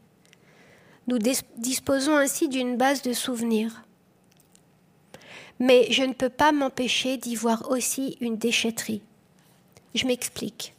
[1.08, 1.18] Nous
[1.56, 3.84] disposons ainsi d'une base de souvenirs.
[5.60, 9.02] Mais je ne peux pas m'empêcher d'y voir aussi une déchetterie.
[9.94, 10.74] Je m'explique.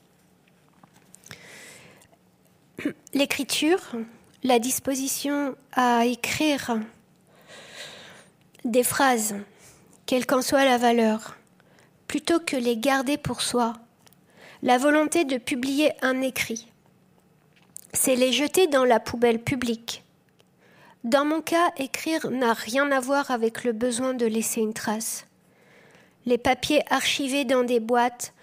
[3.15, 3.81] L'écriture,
[4.43, 6.79] la disposition à écrire
[8.67, 9.37] des phrases,
[10.05, 11.39] quelle qu'en soit la valeur,
[12.09, 13.73] plutôt que les garder pour soi,
[14.63, 16.69] la volonté de publier un écrit,
[17.93, 20.03] c'est les jeter dans la poubelle publique.
[21.05, 25.27] Dans mon cas, écrire n'a rien à voir avec le besoin de laisser une trace.
[26.25, 28.35] Les papiers archivés dans des boîtes,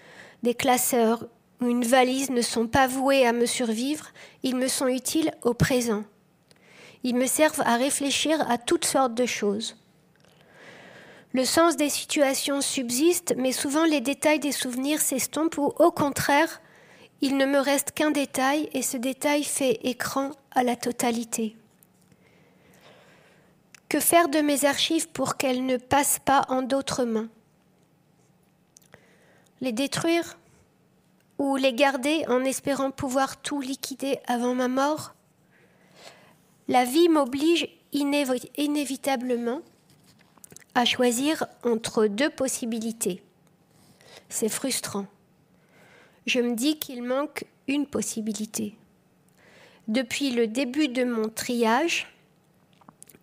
[0.42, 1.26] des classeurs,
[1.60, 4.06] une valise ne sont pas voués à me survivre,
[4.42, 6.04] ils me sont utiles au présent.
[7.02, 9.76] Ils me servent à réfléchir à toutes sortes de choses.
[11.34, 16.62] Le sens des situations subsiste, mais souvent les détails des souvenirs s'estompent ou au contraire,
[17.22, 21.56] il ne me reste qu'un détail et ce détail fait écran à la totalité.
[23.88, 27.28] Que faire de mes archives pour qu'elles ne passent pas en d'autres mains?
[29.60, 30.38] Les détruire
[31.38, 35.14] ou les garder en espérant pouvoir tout liquider avant ma mort?
[36.68, 39.62] La vie m'oblige inévitablement
[40.74, 43.22] à choisir entre deux possibilités.
[44.28, 45.06] C'est frustrant.
[46.26, 48.76] Je me dis qu'il manque une possibilité.
[49.88, 52.08] Depuis le début de mon triage,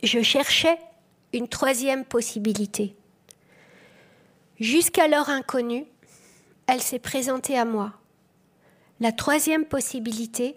[0.04, 0.78] je cherchais
[1.34, 2.95] une troisième possibilité.
[4.60, 5.86] Jusqu'alors inconnue,
[6.68, 7.93] elle s'est présentée à moi.
[8.99, 10.56] La troisième possibilité,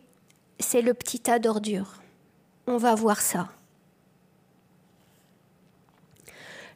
[0.59, 2.03] c'est le petit tas d'ordures.
[2.67, 3.49] On va voir ça.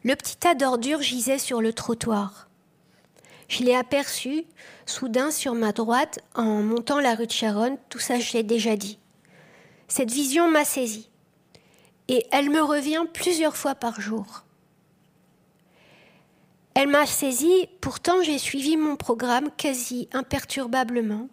[0.03, 2.49] Le petit tas d'ordures gisait sur le trottoir.
[3.47, 4.45] Je l'ai aperçu
[4.85, 8.75] soudain sur ma droite en montant la rue de Charonne, tout ça je l'ai déjà
[8.75, 8.99] dit.
[9.87, 11.09] Cette vision m'a saisie
[12.07, 14.43] et elle me revient plusieurs fois par jour.
[16.75, 21.27] Elle m'a saisie, pourtant j'ai suivi mon programme quasi imperturbablement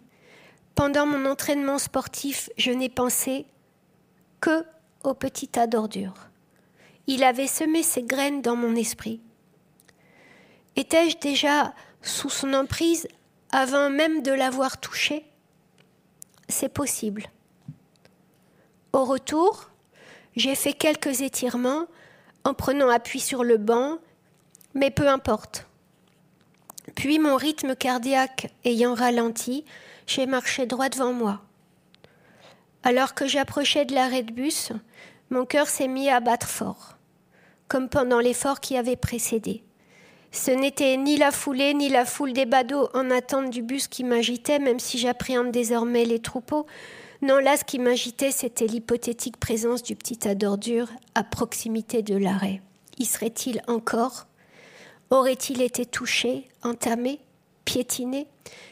[0.77, 3.47] pendant mon entraînement sportif, je n'ai pensé
[4.41, 4.63] que
[5.03, 6.29] au petit tas d'ordures.
[7.07, 9.21] Il avait semé ses graines dans mon esprit.
[10.75, 13.07] Étais-je déjà sous son emprise
[13.51, 15.25] avant même de l'avoir touché?
[16.49, 17.27] C'est possible.
[18.93, 19.69] Au retour,
[20.35, 21.87] j'ai fait quelques étirements
[22.43, 23.99] en prenant appui sur le banc,
[24.73, 25.65] mais peu importe.
[26.95, 29.65] Puis mon rythme cardiaque ayant ralenti,
[30.07, 31.41] j'ai marché droit devant moi.
[32.83, 34.71] Alors que j'approchais de l'arrêt de bus,
[35.29, 36.96] mon cœur s'est mis à battre fort,
[37.67, 39.63] comme pendant l'effort qui avait précédé.
[40.31, 44.03] Ce n'était ni la foulée ni la foule des badauds en attente du bus qui
[44.03, 46.65] m'agitait, même si j'appréhende désormais les troupeaux.
[47.21, 52.15] Non, là, ce qui m'agitait, c'était l'hypothétique présence du petit tas d'ordures à proximité de
[52.15, 52.61] l'arrêt.
[52.99, 54.27] Y serait-il encore?
[55.09, 57.19] Aurait-il été touché, entamé,
[57.65, 58.27] piétiné?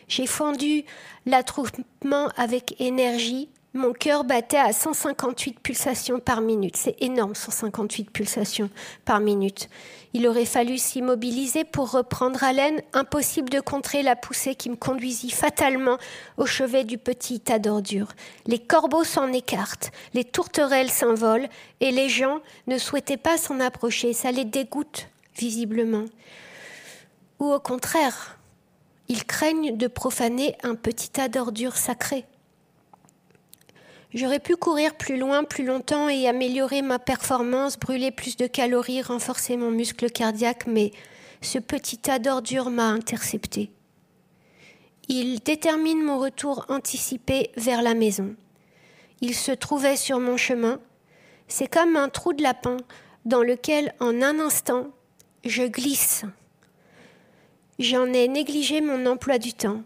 [0.07, 0.83] J'ai fendu
[1.25, 6.78] l'attroupement avec énergie, Mon cœur battait à 158 pulsations par minute.
[6.78, 8.69] C'est énorme, 158 pulsations
[9.03, 9.67] par minute.
[10.13, 12.82] Il aurait fallu s'immobiliser pour reprendre haleine.
[12.93, 15.97] Impossible de contrer la poussée qui me conduisit fatalement
[16.38, 18.13] au chevet du petit tas d'ordures.
[18.45, 21.49] Les corbeaux s'en écartent, les tourterelles s'envolent,
[21.82, 24.13] et les gens ne souhaitaient pas s'en approcher.
[24.13, 26.05] Ça les dégoûte, visiblement.
[27.39, 28.38] Ou au contraire,
[29.09, 32.23] ils craignent de profaner un petit tas d'ordures sacrées.
[34.16, 39.01] J'aurais pu courir plus loin, plus longtemps et améliorer ma performance, brûler plus de calories,
[39.01, 40.91] renforcer mon muscle cardiaque, mais
[41.41, 43.72] ce petit tas d'ordures m'a intercepté.
[45.09, 48.36] Il détermine mon retour anticipé vers la maison.
[49.20, 50.80] Il se trouvait sur mon chemin.
[51.49, 52.78] C'est comme un trou de lapin
[53.26, 54.91] dans lequel, en un instant,
[55.43, 56.24] je glisse.
[57.80, 59.84] J'en ai négligé mon emploi du temps.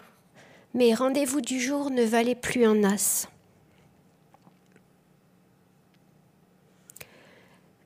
[0.76, 3.28] Mes rendez-vous du jour ne valaient plus un as.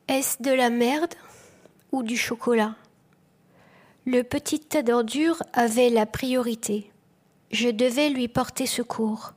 [0.10, 1.14] Est-ce de la merde
[1.94, 2.76] ou du chocolat?
[4.06, 6.92] Le petit tas d'ordures avait la priorité.
[7.52, 9.32] Je devais lui porter secours.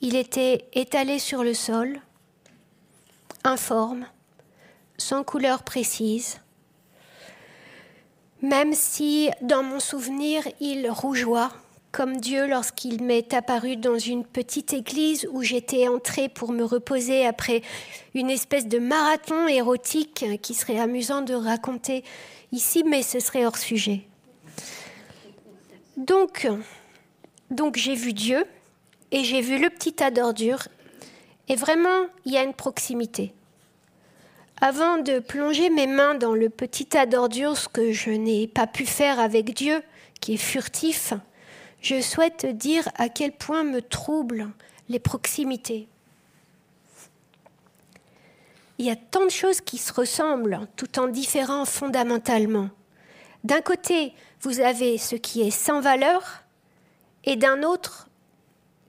[0.00, 2.00] Il était étalé sur le sol,
[3.44, 4.06] informe,
[4.96, 6.40] sans couleur précise,
[8.42, 11.52] même si dans mon souvenir il rougeoie
[11.92, 17.26] comme Dieu lorsqu'il m'est apparu dans une petite église où j'étais entrée pour me reposer
[17.26, 17.62] après
[18.14, 22.04] une espèce de marathon érotique qui serait amusant de raconter
[22.52, 24.02] ici, mais ce serait hors sujet.
[25.96, 26.46] Donc,
[27.50, 28.44] donc j'ai vu Dieu
[29.10, 30.68] et j'ai vu le petit tas d'ordures
[31.48, 33.32] et vraiment, il y a une proximité.
[34.60, 38.66] Avant de plonger mes mains dans le petit tas d'ordures, ce que je n'ai pas
[38.66, 39.82] pu faire avec Dieu,
[40.20, 41.14] qui est furtif,
[41.80, 44.50] je souhaite dire à quel point me troublent
[44.88, 45.88] les proximités.
[48.78, 52.70] Il y a tant de choses qui se ressemblent tout en différant fondamentalement.
[53.44, 54.12] D'un côté,
[54.42, 56.44] vous avez ce qui est sans valeur
[57.24, 58.08] et d'un autre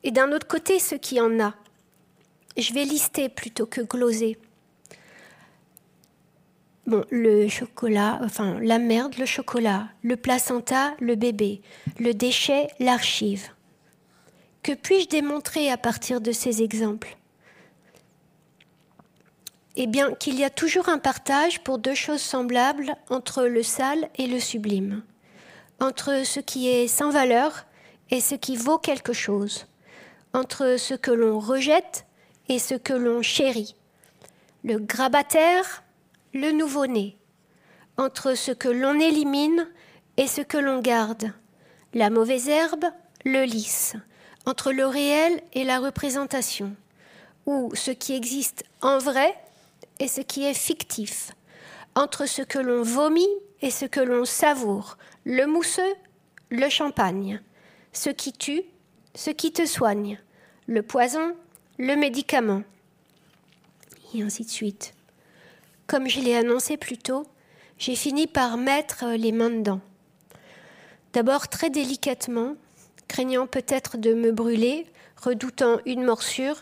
[0.03, 1.53] et d'un autre côté ce qui en a.
[2.57, 4.37] Je vais lister plutôt que gloser.
[6.89, 11.61] Bon, le chocolat, enfin la merde, le chocolat, le placenta, le bébé,
[11.99, 13.49] le déchet, l'archive.
[14.63, 17.15] Que puis-je démontrer à partir de ces exemples?
[19.75, 24.09] Eh bien, qu'il y a toujours un partage pour deux choses semblables entre le sale
[24.17, 25.03] et le sublime,
[25.79, 27.67] entre ce qui est sans valeur
[28.09, 29.67] et ce qui vaut quelque chose,
[30.33, 32.07] entre ce que l'on rejette
[32.47, 33.75] et ce que l'on chérit,
[34.63, 35.83] le grabataire
[36.33, 37.17] le nouveau-né,
[37.97, 39.67] entre ce que l'on élimine
[40.17, 41.33] et ce que l'on garde,
[41.93, 42.85] la mauvaise herbe,
[43.25, 43.95] le lys,
[44.45, 46.75] entre le réel et la représentation,
[47.45, 49.35] ou ce qui existe en vrai
[49.99, 51.31] et ce qui est fictif,
[51.95, 53.27] entre ce que l'on vomit
[53.61, 55.95] et ce que l'on savoure, le mousseux,
[56.49, 57.41] le champagne,
[57.91, 58.63] ce qui tue,
[59.15, 60.19] ce qui te soigne,
[60.67, 61.35] le poison,
[61.77, 62.63] le médicament,
[64.13, 64.93] et ainsi de suite.
[65.89, 67.25] Comme je l'ai annoncé plus tôt,
[67.79, 69.81] j'ai fini par mettre les mains dedans.
[71.13, 72.53] D'abord très délicatement,
[73.07, 74.85] craignant peut-être de me brûler,
[75.17, 76.57] redoutant une morsure,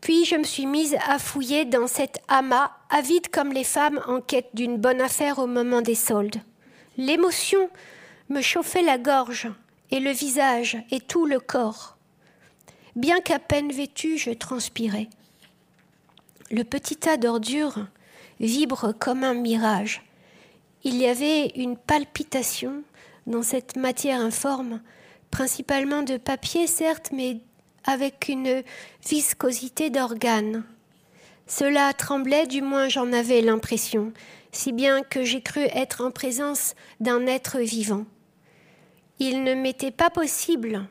[0.00, 4.20] puis je me suis mise à fouiller dans cet amas, avide comme les femmes en
[4.20, 6.40] quête d'une bonne affaire au moment des soldes.
[6.96, 7.70] L'émotion
[8.28, 9.52] me chauffait la gorge
[9.92, 11.96] et le visage et tout le corps.
[12.96, 15.08] Bien qu'à peine vêtue, je transpirais.
[16.50, 17.78] Le petit tas d'ordures
[18.42, 20.02] vibre comme un mirage.
[20.84, 22.82] Il y avait une palpitation
[23.26, 24.82] dans cette matière informe,
[25.30, 27.38] principalement de papier certes, mais
[27.84, 28.62] avec une
[29.08, 30.64] viscosité d'organes.
[31.46, 34.12] Cela tremblait, du moins j'en avais l'impression,
[34.50, 38.04] si bien que j'ai cru être en présence d'un être vivant.
[39.18, 40.86] Il ne m'était pas possible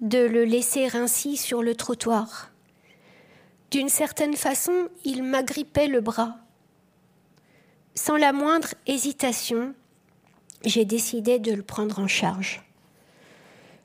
[0.00, 2.50] de le laisser ainsi sur le trottoir.
[3.70, 6.36] D'une certaine façon, il m'agrippait le bras.
[7.98, 9.74] Sans la moindre hésitation,
[10.66, 12.62] j'ai décidé de le prendre en charge.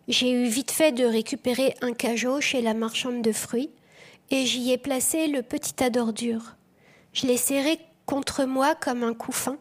[0.09, 3.71] J'ai eu vite fait de récupérer un cajot chez la marchande de fruits
[4.29, 6.57] et j'y ai placé le petit tas d'ordures.
[7.13, 9.57] Je l'ai serré contre moi comme un couffin.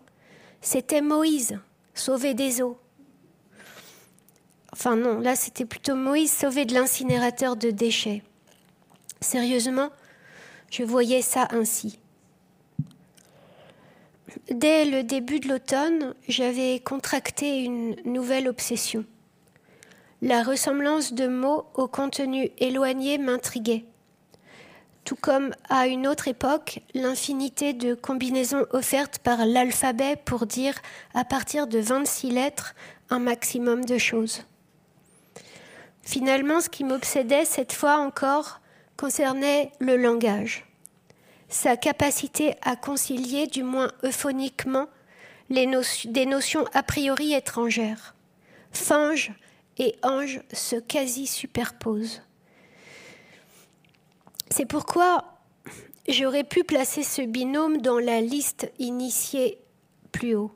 [0.61, 1.61] C'était Moïse,
[1.95, 2.77] sauvé des eaux.
[4.73, 8.25] Enfin non, là c'était plutôt Moïse sauvé de l'incinérateur de déchets.
[9.21, 9.91] Sérieusement,
[10.73, 12.01] je voyais ça ainsi.
[14.51, 19.05] Dès le début de l'automne, j'avais contracté une nouvelle obsession.
[20.23, 23.85] La ressemblance de mots au contenu éloigné m'intriguait.
[25.05, 30.75] tout comme à une autre époque l'infinité de combinaisons offertes par l'alphabet pour dire
[31.15, 32.75] à partir de 26 lettres
[33.09, 34.45] un maximum de choses.
[36.03, 38.61] Finalement, ce qui m'obsédait cette fois encore
[38.97, 40.67] concernait le langage,
[41.51, 44.87] sa capacité à concilier, du moins euphoniquement,
[45.51, 48.15] des notions a priori étrangères.
[48.73, 49.33] Fange
[49.79, 52.23] et ange se quasi superposent.
[54.49, 55.25] C'est pourquoi
[56.09, 59.59] j'aurais pu placer ce binôme dans la liste initiée
[60.13, 60.53] plus haut.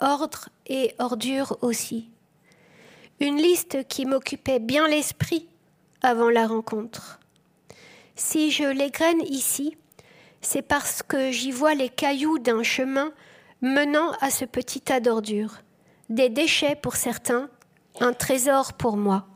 [0.00, 2.10] Ordre et ordure aussi.
[3.20, 5.48] Une liste qui m'occupait bien l'esprit
[6.02, 7.20] avant la rencontre.
[8.16, 9.76] Si je l'égrène ici,
[10.40, 13.12] c'est parce que j'y vois les cailloux d'un chemin
[13.60, 15.62] menant à ce petit tas d'ordures,
[16.10, 17.48] des déchets pour certains,
[18.00, 19.26] un trésor pour moi.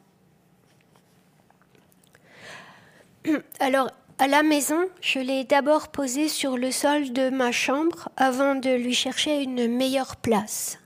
[3.60, 8.54] Alors, à la maison, je l'ai d'abord posé sur le sol de ma chambre avant
[8.54, 10.78] de lui chercher une meilleure place.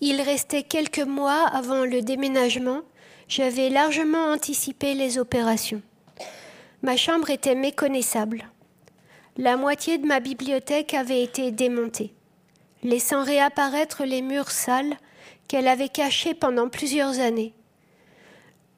[0.00, 2.82] Il restait quelques mois avant le déménagement.
[3.28, 5.82] J'avais largement anticipé les opérations.
[6.82, 8.48] Ma chambre était méconnaissable.
[9.36, 12.12] La moitié de ma bibliothèque avait été démontée,
[12.82, 14.96] laissant réapparaître les murs sales
[15.48, 17.54] qu'elle avait cachés pendant plusieurs années.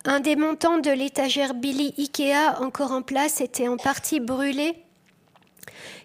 [0.05, 4.75] Un des montants de l'étagère Billy Ikea encore en place était en partie brûlé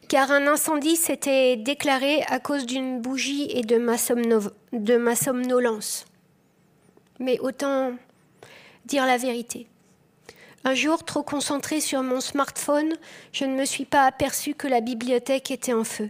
[0.08, 6.06] car un incendie s'était déclaré à cause d'une bougie et de ma, somnolence.
[7.20, 7.93] Mais autant
[8.86, 9.68] dire la vérité.
[10.68, 12.91] Un jour, trop concentré sur mon smartphone,
[13.32, 16.09] je ne me suis pas aperçu que la bibliothèque était en feu.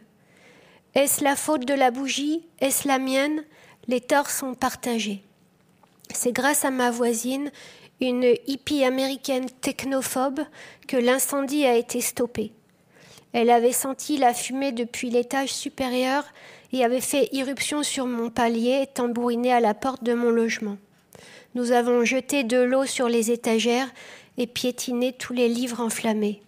[0.94, 2.42] Est-ce la faute de la bougie?
[2.62, 3.44] Est-ce la mienne?
[3.90, 5.22] Les torts sont partagés.
[6.14, 7.52] C'est grâce à ma voisine,
[8.00, 10.40] une hippie américaine technophobe,
[10.88, 12.54] que l'incendie a été stoppé.
[13.34, 16.24] Elle avait senti la fumée depuis l'étage supérieur
[16.72, 20.78] et avait fait irruption sur mon palier, tambouriné à la porte de mon logement.
[21.56, 23.90] Nous avons jeté de l'eau sur les étagères
[24.38, 26.42] et piétiné tous les livres enflammés.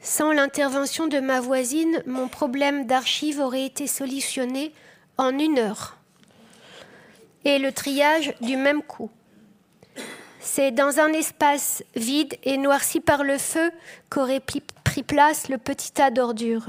[0.00, 4.72] Sans l'intervention de ma voisine, mon problème d'archives aurait été solutionné
[5.16, 5.96] en une heure.
[7.44, 9.10] Et le triage du même coup.
[10.40, 13.70] C'est dans un espace vide et noirci par le feu
[14.08, 14.62] qu'aurait pris
[15.02, 16.66] place le petit tas d'ordures.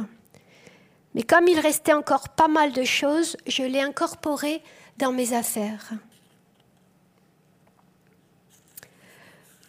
[1.15, 4.61] Mais comme il restait encore pas mal de choses, je l'ai incorporé
[4.97, 5.91] dans mes affaires.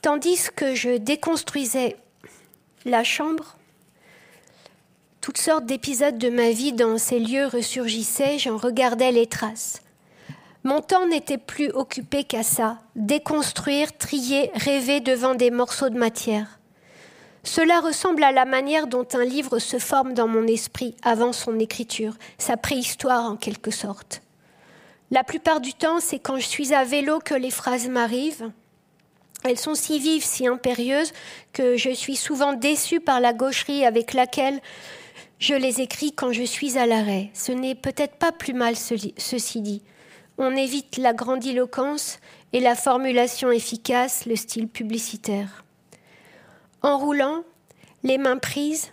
[0.03, 1.97] Tandis que je déconstruisais
[2.87, 3.57] la chambre,
[5.21, 9.83] toutes sortes d'épisodes de ma vie dans ces lieux ressurgissaient, j'en regardais les traces.
[10.65, 16.59] Mon temps n'était plus occupé qu'à ça, déconstruire, trier, rêver devant des morceaux de matière.
[17.43, 21.59] Cela ressemble à la manière dont un livre se forme dans mon esprit avant son
[21.59, 24.23] écriture, sa préhistoire en quelque sorte.
[25.11, 28.51] La plupart du temps, c'est quand je suis à vélo que les phrases m'arrivent.
[29.45, 31.13] Elles sont si vives, si impérieuses,
[31.53, 34.61] que je suis souvent déçue par la gaucherie avec laquelle
[35.39, 37.31] je les écris quand je suis à l'arrêt.
[37.33, 39.83] Ce n'est peut-être pas plus mal, ceci dit.
[40.37, 42.19] On évite la grandiloquence
[42.53, 45.65] et la formulation efficace, le style publicitaire.
[46.83, 47.43] En roulant,
[48.03, 48.93] les mains prises,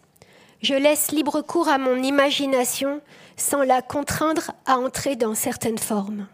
[0.62, 3.02] je laisse libre cours à mon imagination
[3.36, 6.28] sans la contraindre à entrer dans certaines formes.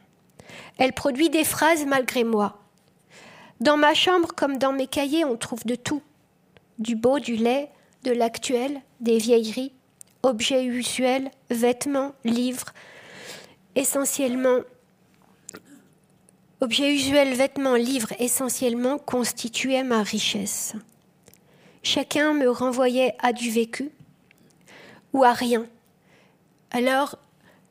[0.77, 2.62] Elle produit des phrases malgré moi.
[3.63, 6.01] Dans ma chambre comme dans mes cahiers, on trouve de tout.
[6.79, 7.71] Du beau, du lait,
[8.03, 9.71] de l'actuel, des vieilleries,
[10.21, 12.73] objets usuels, vêtements, livres,
[13.77, 14.59] essentiellement
[16.59, 20.73] objets usuels, vêtements, livres essentiellement constituaient ma richesse.
[21.83, 23.91] Chacun me renvoyait à du vécu
[25.13, 25.65] ou à rien.
[26.69, 27.17] Alors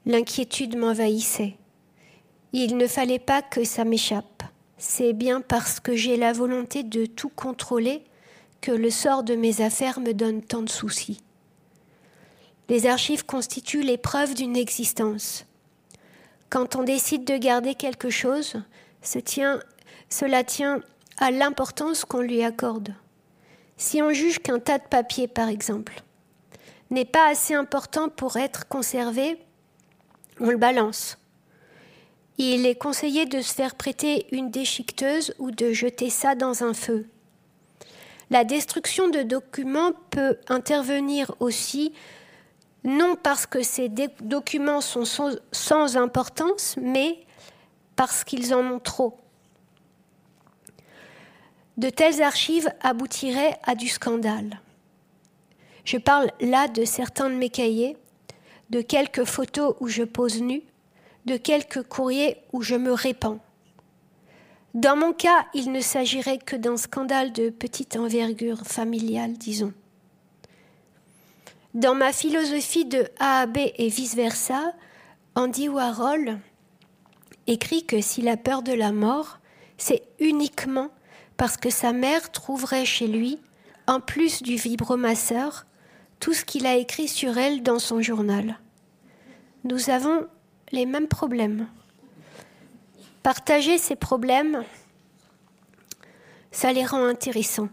[0.07, 1.59] l'inquiétude m'envahissait.
[2.55, 4.32] Il ne fallait pas que ça m'échappe.
[4.85, 8.03] C'est bien parce que j'ai la volonté de tout contrôler
[8.61, 11.23] que le sort de mes affaires me donne tant de soucis.
[12.69, 15.47] Les archives constituent les preuves d'une existence.
[16.51, 18.55] Quand on décide de garder quelque chose,
[19.03, 20.81] cela tient
[21.17, 22.93] à l'importance qu'on lui accorde.
[23.77, 26.03] Si on juge qu'un tas de papier, par exemple,
[26.91, 29.39] n'est pas assez important pour être conservé,
[30.41, 31.22] on le balance.
[32.39, 36.75] Il est conseillé de se faire prêter une déchiqueteuse ou de jeter ça dans un
[36.75, 37.07] feu.
[38.31, 41.93] La destruction de documents peut intervenir aussi,
[42.83, 43.91] non parce que ces
[44.23, 45.05] documents sont
[45.53, 47.27] sans importance, mais
[47.95, 49.19] parce qu'ils en ont trop.
[51.77, 54.61] De telles archives aboutiraient à du scandale.
[55.85, 57.97] Je parle là de certains de mes cahiers,
[58.71, 60.63] de quelques photos où je pose nu,
[61.27, 63.39] de quelques courriers où je me répands.
[64.75, 69.73] Dans mon cas, il ne s'agirait que d'un scandale de petite envergure familiale, disons.
[71.75, 74.75] Dans ma philosophie de A à B et vice-versa,
[75.35, 76.39] Andy Warhol
[77.47, 79.39] écrit que s'il a peur de la mort,
[79.79, 80.91] c'est uniquement
[81.37, 83.39] parce que sa mère trouverait chez lui,
[83.87, 85.67] en plus du vibromasseur,
[86.21, 88.59] tout ce qu'il a écrit sur elle dans son journal.
[89.65, 90.27] Nous avons
[90.73, 91.69] les mêmes problèmes.
[93.23, 94.65] Partager ces problèmes,
[96.51, 97.69] ça les rend intéressants.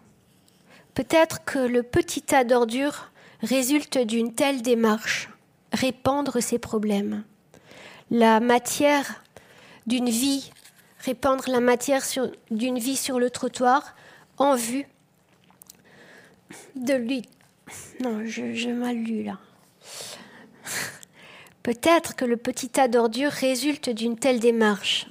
[0.93, 5.29] Peut-être que le petit tas d'ordures résulte d'une telle démarche,
[5.71, 7.23] répandre ces problèmes.
[8.11, 9.23] La matière
[9.87, 10.51] d'une vie,
[10.99, 12.03] répandre la matière
[12.51, 13.95] d'une vie sur le trottoir
[14.37, 14.85] en vue
[16.75, 17.23] de lui.
[18.03, 18.69] Non, je, je
[19.23, 19.39] là.
[21.63, 25.07] Peut-être que le petit tas d'ordures résulte d'une telle démarche.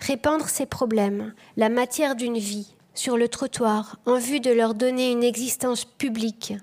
[0.00, 5.10] Répandre ces problèmes, la matière d'une vie, sur le trottoir, en vue de leur donner
[5.10, 6.54] une existence publique.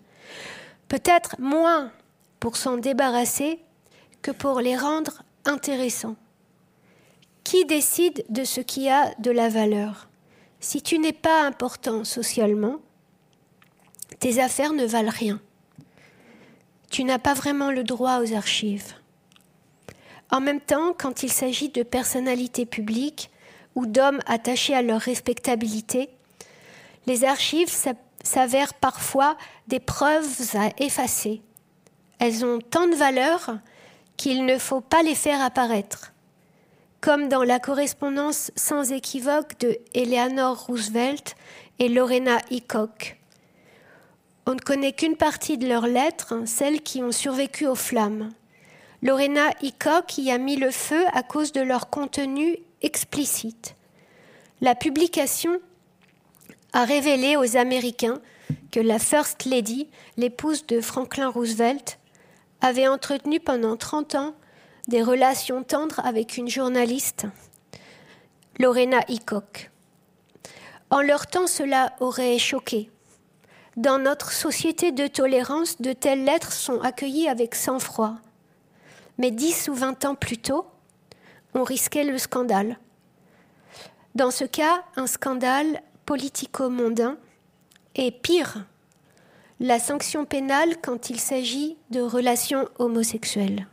[0.88, 1.92] Peut-être moins
[2.40, 3.60] pour s'en débarrasser
[4.22, 6.16] que pour les rendre intéressants.
[7.44, 10.08] Qui décide de ce qui a de la valeur?
[10.60, 12.78] Si tu n'es pas important socialement,
[14.20, 15.40] tes affaires ne valent rien.
[16.90, 18.94] Tu n'as pas vraiment le droit aux archives.
[20.32, 23.30] En même temps, quand il s'agit de personnalités publiques
[23.76, 26.10] ou d'hommes attachés à leur respectabilité,
[27.06, 27.74] les archives
[28.24, 31.42] s'avèrent parfois des preuves à effacer.
[32.20, 33.58] Elles ont tant de valeur
[34.18, 36.14] qu'il ne faut pas les faire apparaître.
[37.02, 41.36] Comme dans la correspondance sans équivoque de Eleanor Roosevelt
[41.78, 43.18] et Lorena Hickok.
[44.48, 48.32] On ne connaît qu'une partie de leurs lettres, celles qui ont survécu aux flammes.
[49.06, 53.76] Lorena Hickok y a mis le feu à cause de leur contenu explicite.
[54.62, 55.60] La publication
[56.74, 58.20] a révélé aux Américains
[58.72, 62.00] que la First Lady, l'épouse de Franklin Roosevelt,
[62.62, 64.34] avait entretenu pendant 30 ans
[64.88, 67.28] des relations tendres avec une journaliste,
[68.58, 69.70] Lorena Hickok.
[70.90, 72.90] En leur temps, cela aurait choqué.
[73.78, 78.16] Dans notre société de tolérance, de telles lettres sont accueillies avec sang-froid
[79.18, 80.66] mais dix ou vingt ans plus tôt,
[81.54, 82.78] on risquait le scandale.
[84.14, 87.18] Dans ce cas, un scandale politico-mondain
[87.96, 88.66] et pire,
[89.60, 93.68] la sanction pénale quand il s'agit de relations homosexuelles.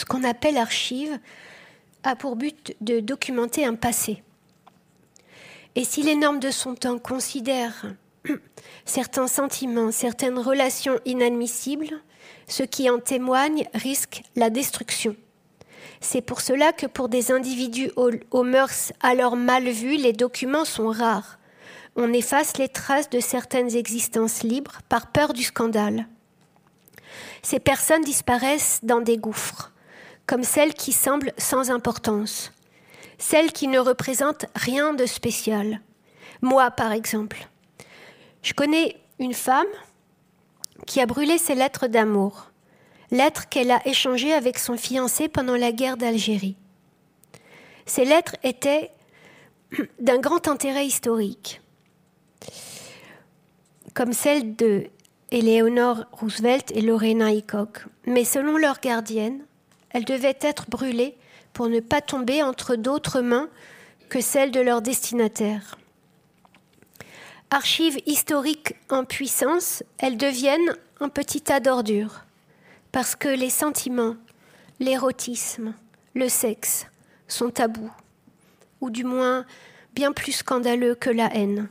[0.00, 1.18] Ce qu'on appelle archive
[2.04, 4.22] a pour but de documenter un passé.
[5.74, 7.94] Et si les normes de son temps considèrent
[8.86, 12.00] certains sentiments, certaines relations inadmissibles,
[12.48, 15.14] ce qui en témoigne risque la destruction.
[16.00, 20.64] C'est pour cela que pour des individus aux, aux, mœurs alors mal vues, les documents
[20.64, 21.38] sont rares.
[21.94, 26.06] On efface les traces de certaines existences libres par peur du scandale.
[27.42, 29.72] Ces personnes disparaissent dans des gouffres
[30.30, 32.52] comme celles qui semblent sans importance,
[33.18, 35.80] celles qui ne représentent rien de spécial.
[36.40, 37.48] Moi, par exemple,
[38.40, 39.66] je connais une femme
[40.86, 42.52] qui a brûlé ses lettres d'amour,
[43.10, 46.56] lettres qu'elle a échangées avec son fiancé pendant la guerre d'Algérie.
[47.84, 48.92] Ces lettres étaient
[49.98, 51.60] d'un grand intérêt historique,
[53.94, 54.90] comme celles de
[55.32, 59.44] Eleanor Roosevelt et Lorena Hickok, mais selon leur gardienne,
[59.90, 61.16] elles devaient être brûlées
[61.52, 63.48] pour ne pas tomber entre d'autres mains
[64.08, 65.76] que celles de leurs destinataires.
[67.50, 72.24] Archives historiques en puissance, elles deviennent un petit tas d'ordures,
[72.92, 74.16] parce que les sentiments,
[74.78, 75.74] l'érotisme,
[76.14, 76.86] le sexe
[77.26, 77.90] sont tabous,
[78.80, 79.44] ou du moins
[79.94, 81.68] bien plus scandaleux que la haine.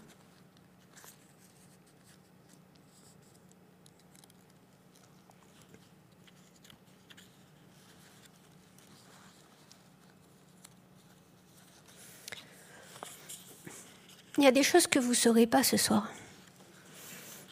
[14.39, 16.07] Il y a des choses que vous ne saurez pas ce soir.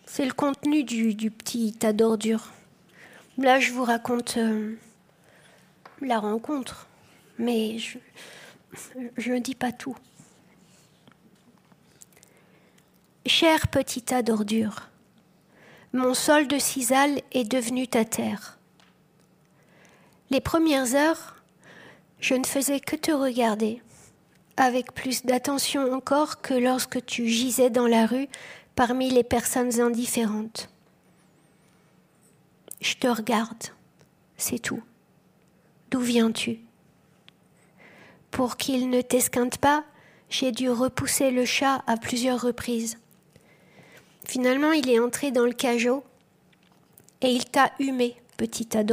[0.06, 2.54] C'est le contenu du, petit tas d'ordures.
[3.38, 4.78] Là, je vous raconte euh,
[6.00, 6.88] la rencontre,
[7.38, 9.98] mais je ne dis pas tout.
[13.26, 14.88] Cher petit tas d'ordures,
[15.92, 18.58] mon sol de cisaille est devenu ta terre.
[20.30, 21.36] Les premières heures,
[22.22, 23.82] je ne faisais que te regarder,
[24.58, 28.28] avec plus d'attention encore que lorsque tu gisais dans la rue
[28.76, 30.70] parmi les personnes indifférentes.
[32.82, 33.64] Je te regarde,
[34.36, 34.82] c'est tout.
[35.90, 36.60] D'où viens-tu?
[38.32, 39.84] Pour qu'il ne t'esquinte pas,
[40.30, 42.98] j'ai dû repousser le chat à plusieurs reprises.
[44.28, 46.04] Finalement, il est entré dans le cajot
[47.22, 48.84] et il t'a humé, petit tas.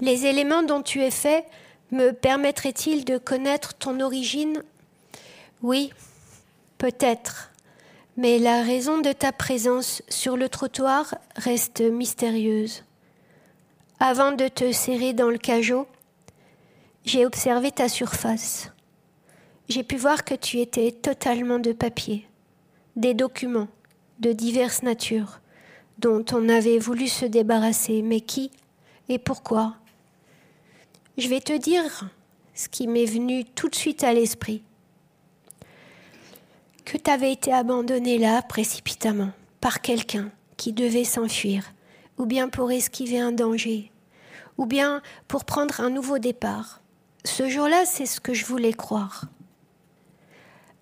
[0.00, 1.46] Les éléments dont tu es fait
[1.92, 4.62] me permettraient-ils de connaître ton origine?
[5.62, 5.92] Oui,
[6.78, 7.50] peut-être,
[8.16, 12.84] mais la raison de ta présence sur le trottoir reste mystérieuse.
[13.98, 15.86] Avant de te serrer dans le cajot,
[17.04, 18.70] j'ai observé ta surface.
[19.68, 22.26] J'ai pu voir que tu étais totalement de papier,
[22.96, 23.68] des documents
[24.18, 25.40] de diverses natures
[25.98, 28.50] dont on avait voulu se débarrasser, mais qui
[29.08, 29.74] et pourquoi?
[31.20, 32.08] Je vais te dire
[32.54, 34.62] ce qui m'est venu tout de suite à l'esprit.
[36.86, 41.74] Que tu avais été abandonné là précipitamment par quelqu'un qui devait s'enfuir
[42.16, 43.92] ou bien pour esquiver un danger,
[44.56, 46.80] ou bien pour prendre un nouveau départ.
[47.26, 49.26] Ce jour-là, c'est ce que je voulais croire.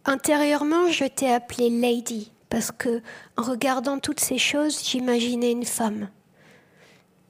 [0.04, 3.02] Intérieurement, je t'ai appelée Lady, parce que,
[3.36, 6.08] en regardant toutes ces choses, j'imaginais une femme.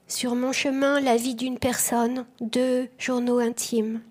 [0.09, 4.01] Sur mon chemin, la vie d'une personne, deux journaux intimes,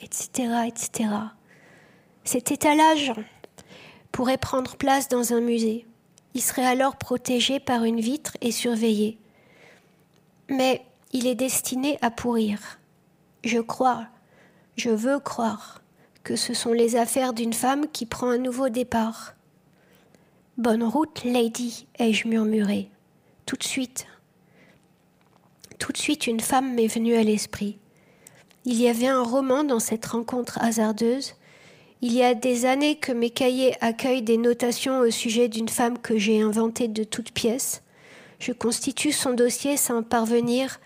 [0.00, 1.08] etc., etc.
[2.24, 3.14] Cet étalage
[4.12, 5.86] pourrait prendre place dans un musée.
[6.34, 9.18] Il serait alors protégé par une vitre et surveillé.
[10.50, 12.78] Mais il est destiné à pourrir.
[13.44, 14.08] Je crois,
[14.76, 15.80] je veux croire
[16.22, 19.32] que ce sont les affaires d'une femme qui prend un nouveau départ.
[20.58, 22.90] Bonne route, lady, ai-je murmuré.
[23.46, 24.06] Tout de suite.
[25.78, 27.78] Tout de suite, une femme m'est venue à l'esprit.
[28.64, 31.34] Il y avait un roman dans cette rencontre hasardeuse,
[32.00, 35.98] il y a des années que mes cahiers accueillent des notations au sujet d'une femme
[35.98, 37.82] que j'ai inventée de toutes pièces.
[38.38, 40.78] Je constitue son dossier sans parvenir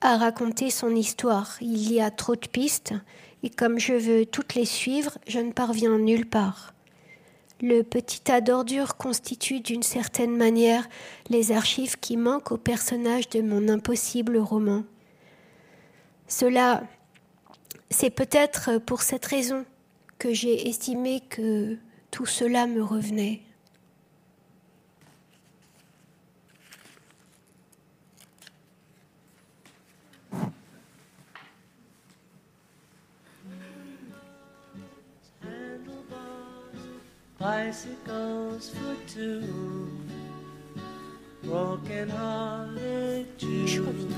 [0.00, 1.56] à raconter son histoire.
[1.60, 2.94] Il y a trop de pistes,
[3.42, 6.73] et comme je veux toutes les suivre, je ne parviens nulle part.
[7.62, 10.88] Le petit tas d'ordures constitue d'une certaine manière
[11.28, 14.84] les archives qui manquent au personnage de mon impossible roman.
[16.26, 16.82] Cela,
[17.90, 19.64] c'est peut-être pour cette raison
[20.18, 21.76] que j'ai estimé que
[22.10, 23.40] tout cela me revenait.
[37.44, 39.44] Bicycles for two,
[41.42, 44.14] broken hearted Jubilee.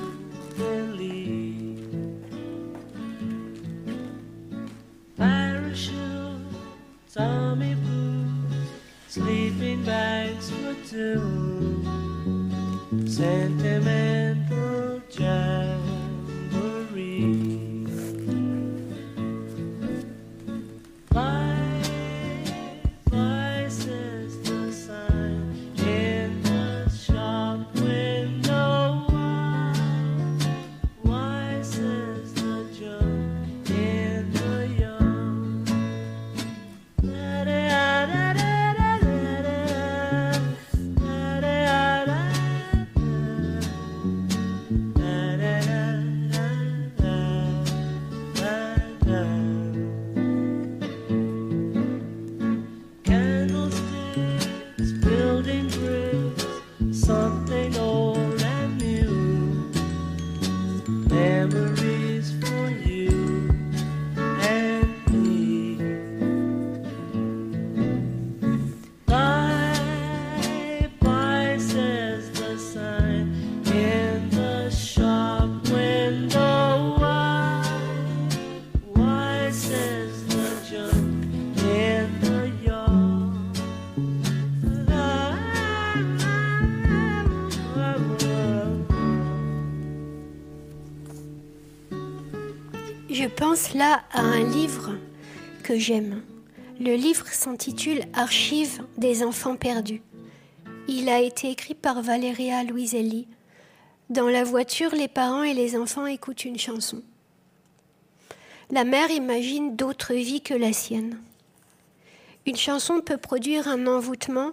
[93.74, 94.92] Là à un livre
[95.62, 96.22] que j'aime.
[96.78, 100.02] Le livre s'intitule Archives des enfants perdus.
[100.88, 103.26] Il a été écrit par Valeria Luiselli.
[104.10, 107.02] Dans la voiture, les parents et les enfants écoutent une chanson.
[108.70, 111.18] La mère imagine d'autres vies que la sienne.
[112.44, 114.52] Une chanson peut produire un envoûtement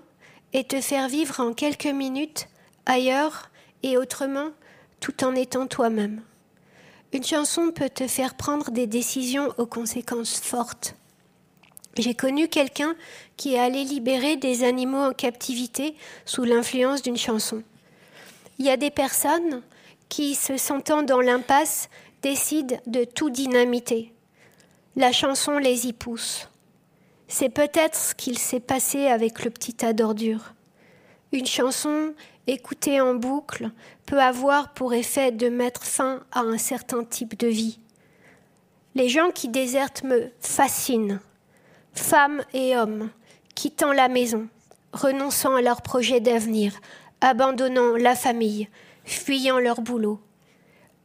[0.54, 2.48] et te faire vivre en quelques minutes
[2.86, 3.50] ailleurs
[3.84, 4.52] et autrement
[5.02, 6.22] tout en étant toi-même.
[7.14, 10.96] Une chanson peut te faire prendre des décisions aux conséquences fortes.
[11.96, 12.96] J'ai connu quelqu'un
[13.38, 15.96] qui est allé libérer des animaux en captivité
[16.26, 17.62] sous l'influence d'une chanson.
[18.58, 19.62] Il y a des personnes
[20.10, 21.88] qui, se sentant dans l'impasse,
[22.24, 24.12] décident de tout dynamiter.
[24.96, 26.50] La chanson les y pousse.
[27.28, 30.56] C'est peut-être ce qu'il s'est passé avec le petit tas d'ordures.
[31.32, 32.16] Une chanson
[32.48, 33.70] écoutée en boucle
[34.06, 37.80] peut avoir pour effet de mettre fin à un certain type de vie.
[38.96, 41.20] Les gens qui désertent me fascinent.
[41.94, 43.10] Femmes et hommes
[43.56, 44.48] quittant la maison,
[44.94, 46.74] renonçant à leur projet d'avenir,
[47.22, 48.68] abandonnant la famille,
[49.06, 50.20] fuyant leur boulot.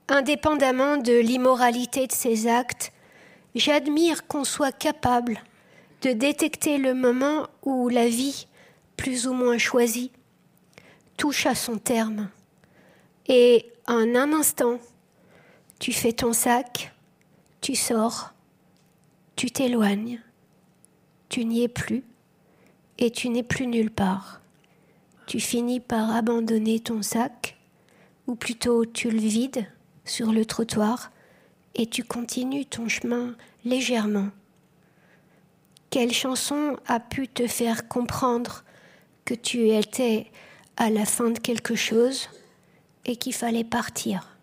[0.09, 2.93] Indépendamment de l'immoralité de ces actes,
[3.55, 5.43] j'admire qu'on soit capable
[6.03, 8.47] de détecter le moment où la vie,
[8.97, 10.11] plus ou moins choisie,
[11.19, 12.31] touche à son terme.
[13.27, 14.79] Et en un instant,
[15.79, 16.95] tu fais ton sac,
[17.61, 18.33] tu sors,
[19.37, 20.23] tu t'éloignes,
[21.29, 22.05] tu n'y es plus
[22.97, 24.41] et tu n'es plus nulle part.
[25.27, 27.59] Tu finis par abandonner ton sac,
[28.27, 29.67] ou plutôt tu le vides
[30.05, 31.11] sur le trottoir
[31.75, 34.29] et tu continues ton chemin légèrement.
[35.91, 38.65] Quelle chanson a pu te faire comprendre
[39.25, 40.31] que tu étais
[40.79, 42.29] à la fin de quelque chose
[43.05, 44.38] et qu'il fallait partir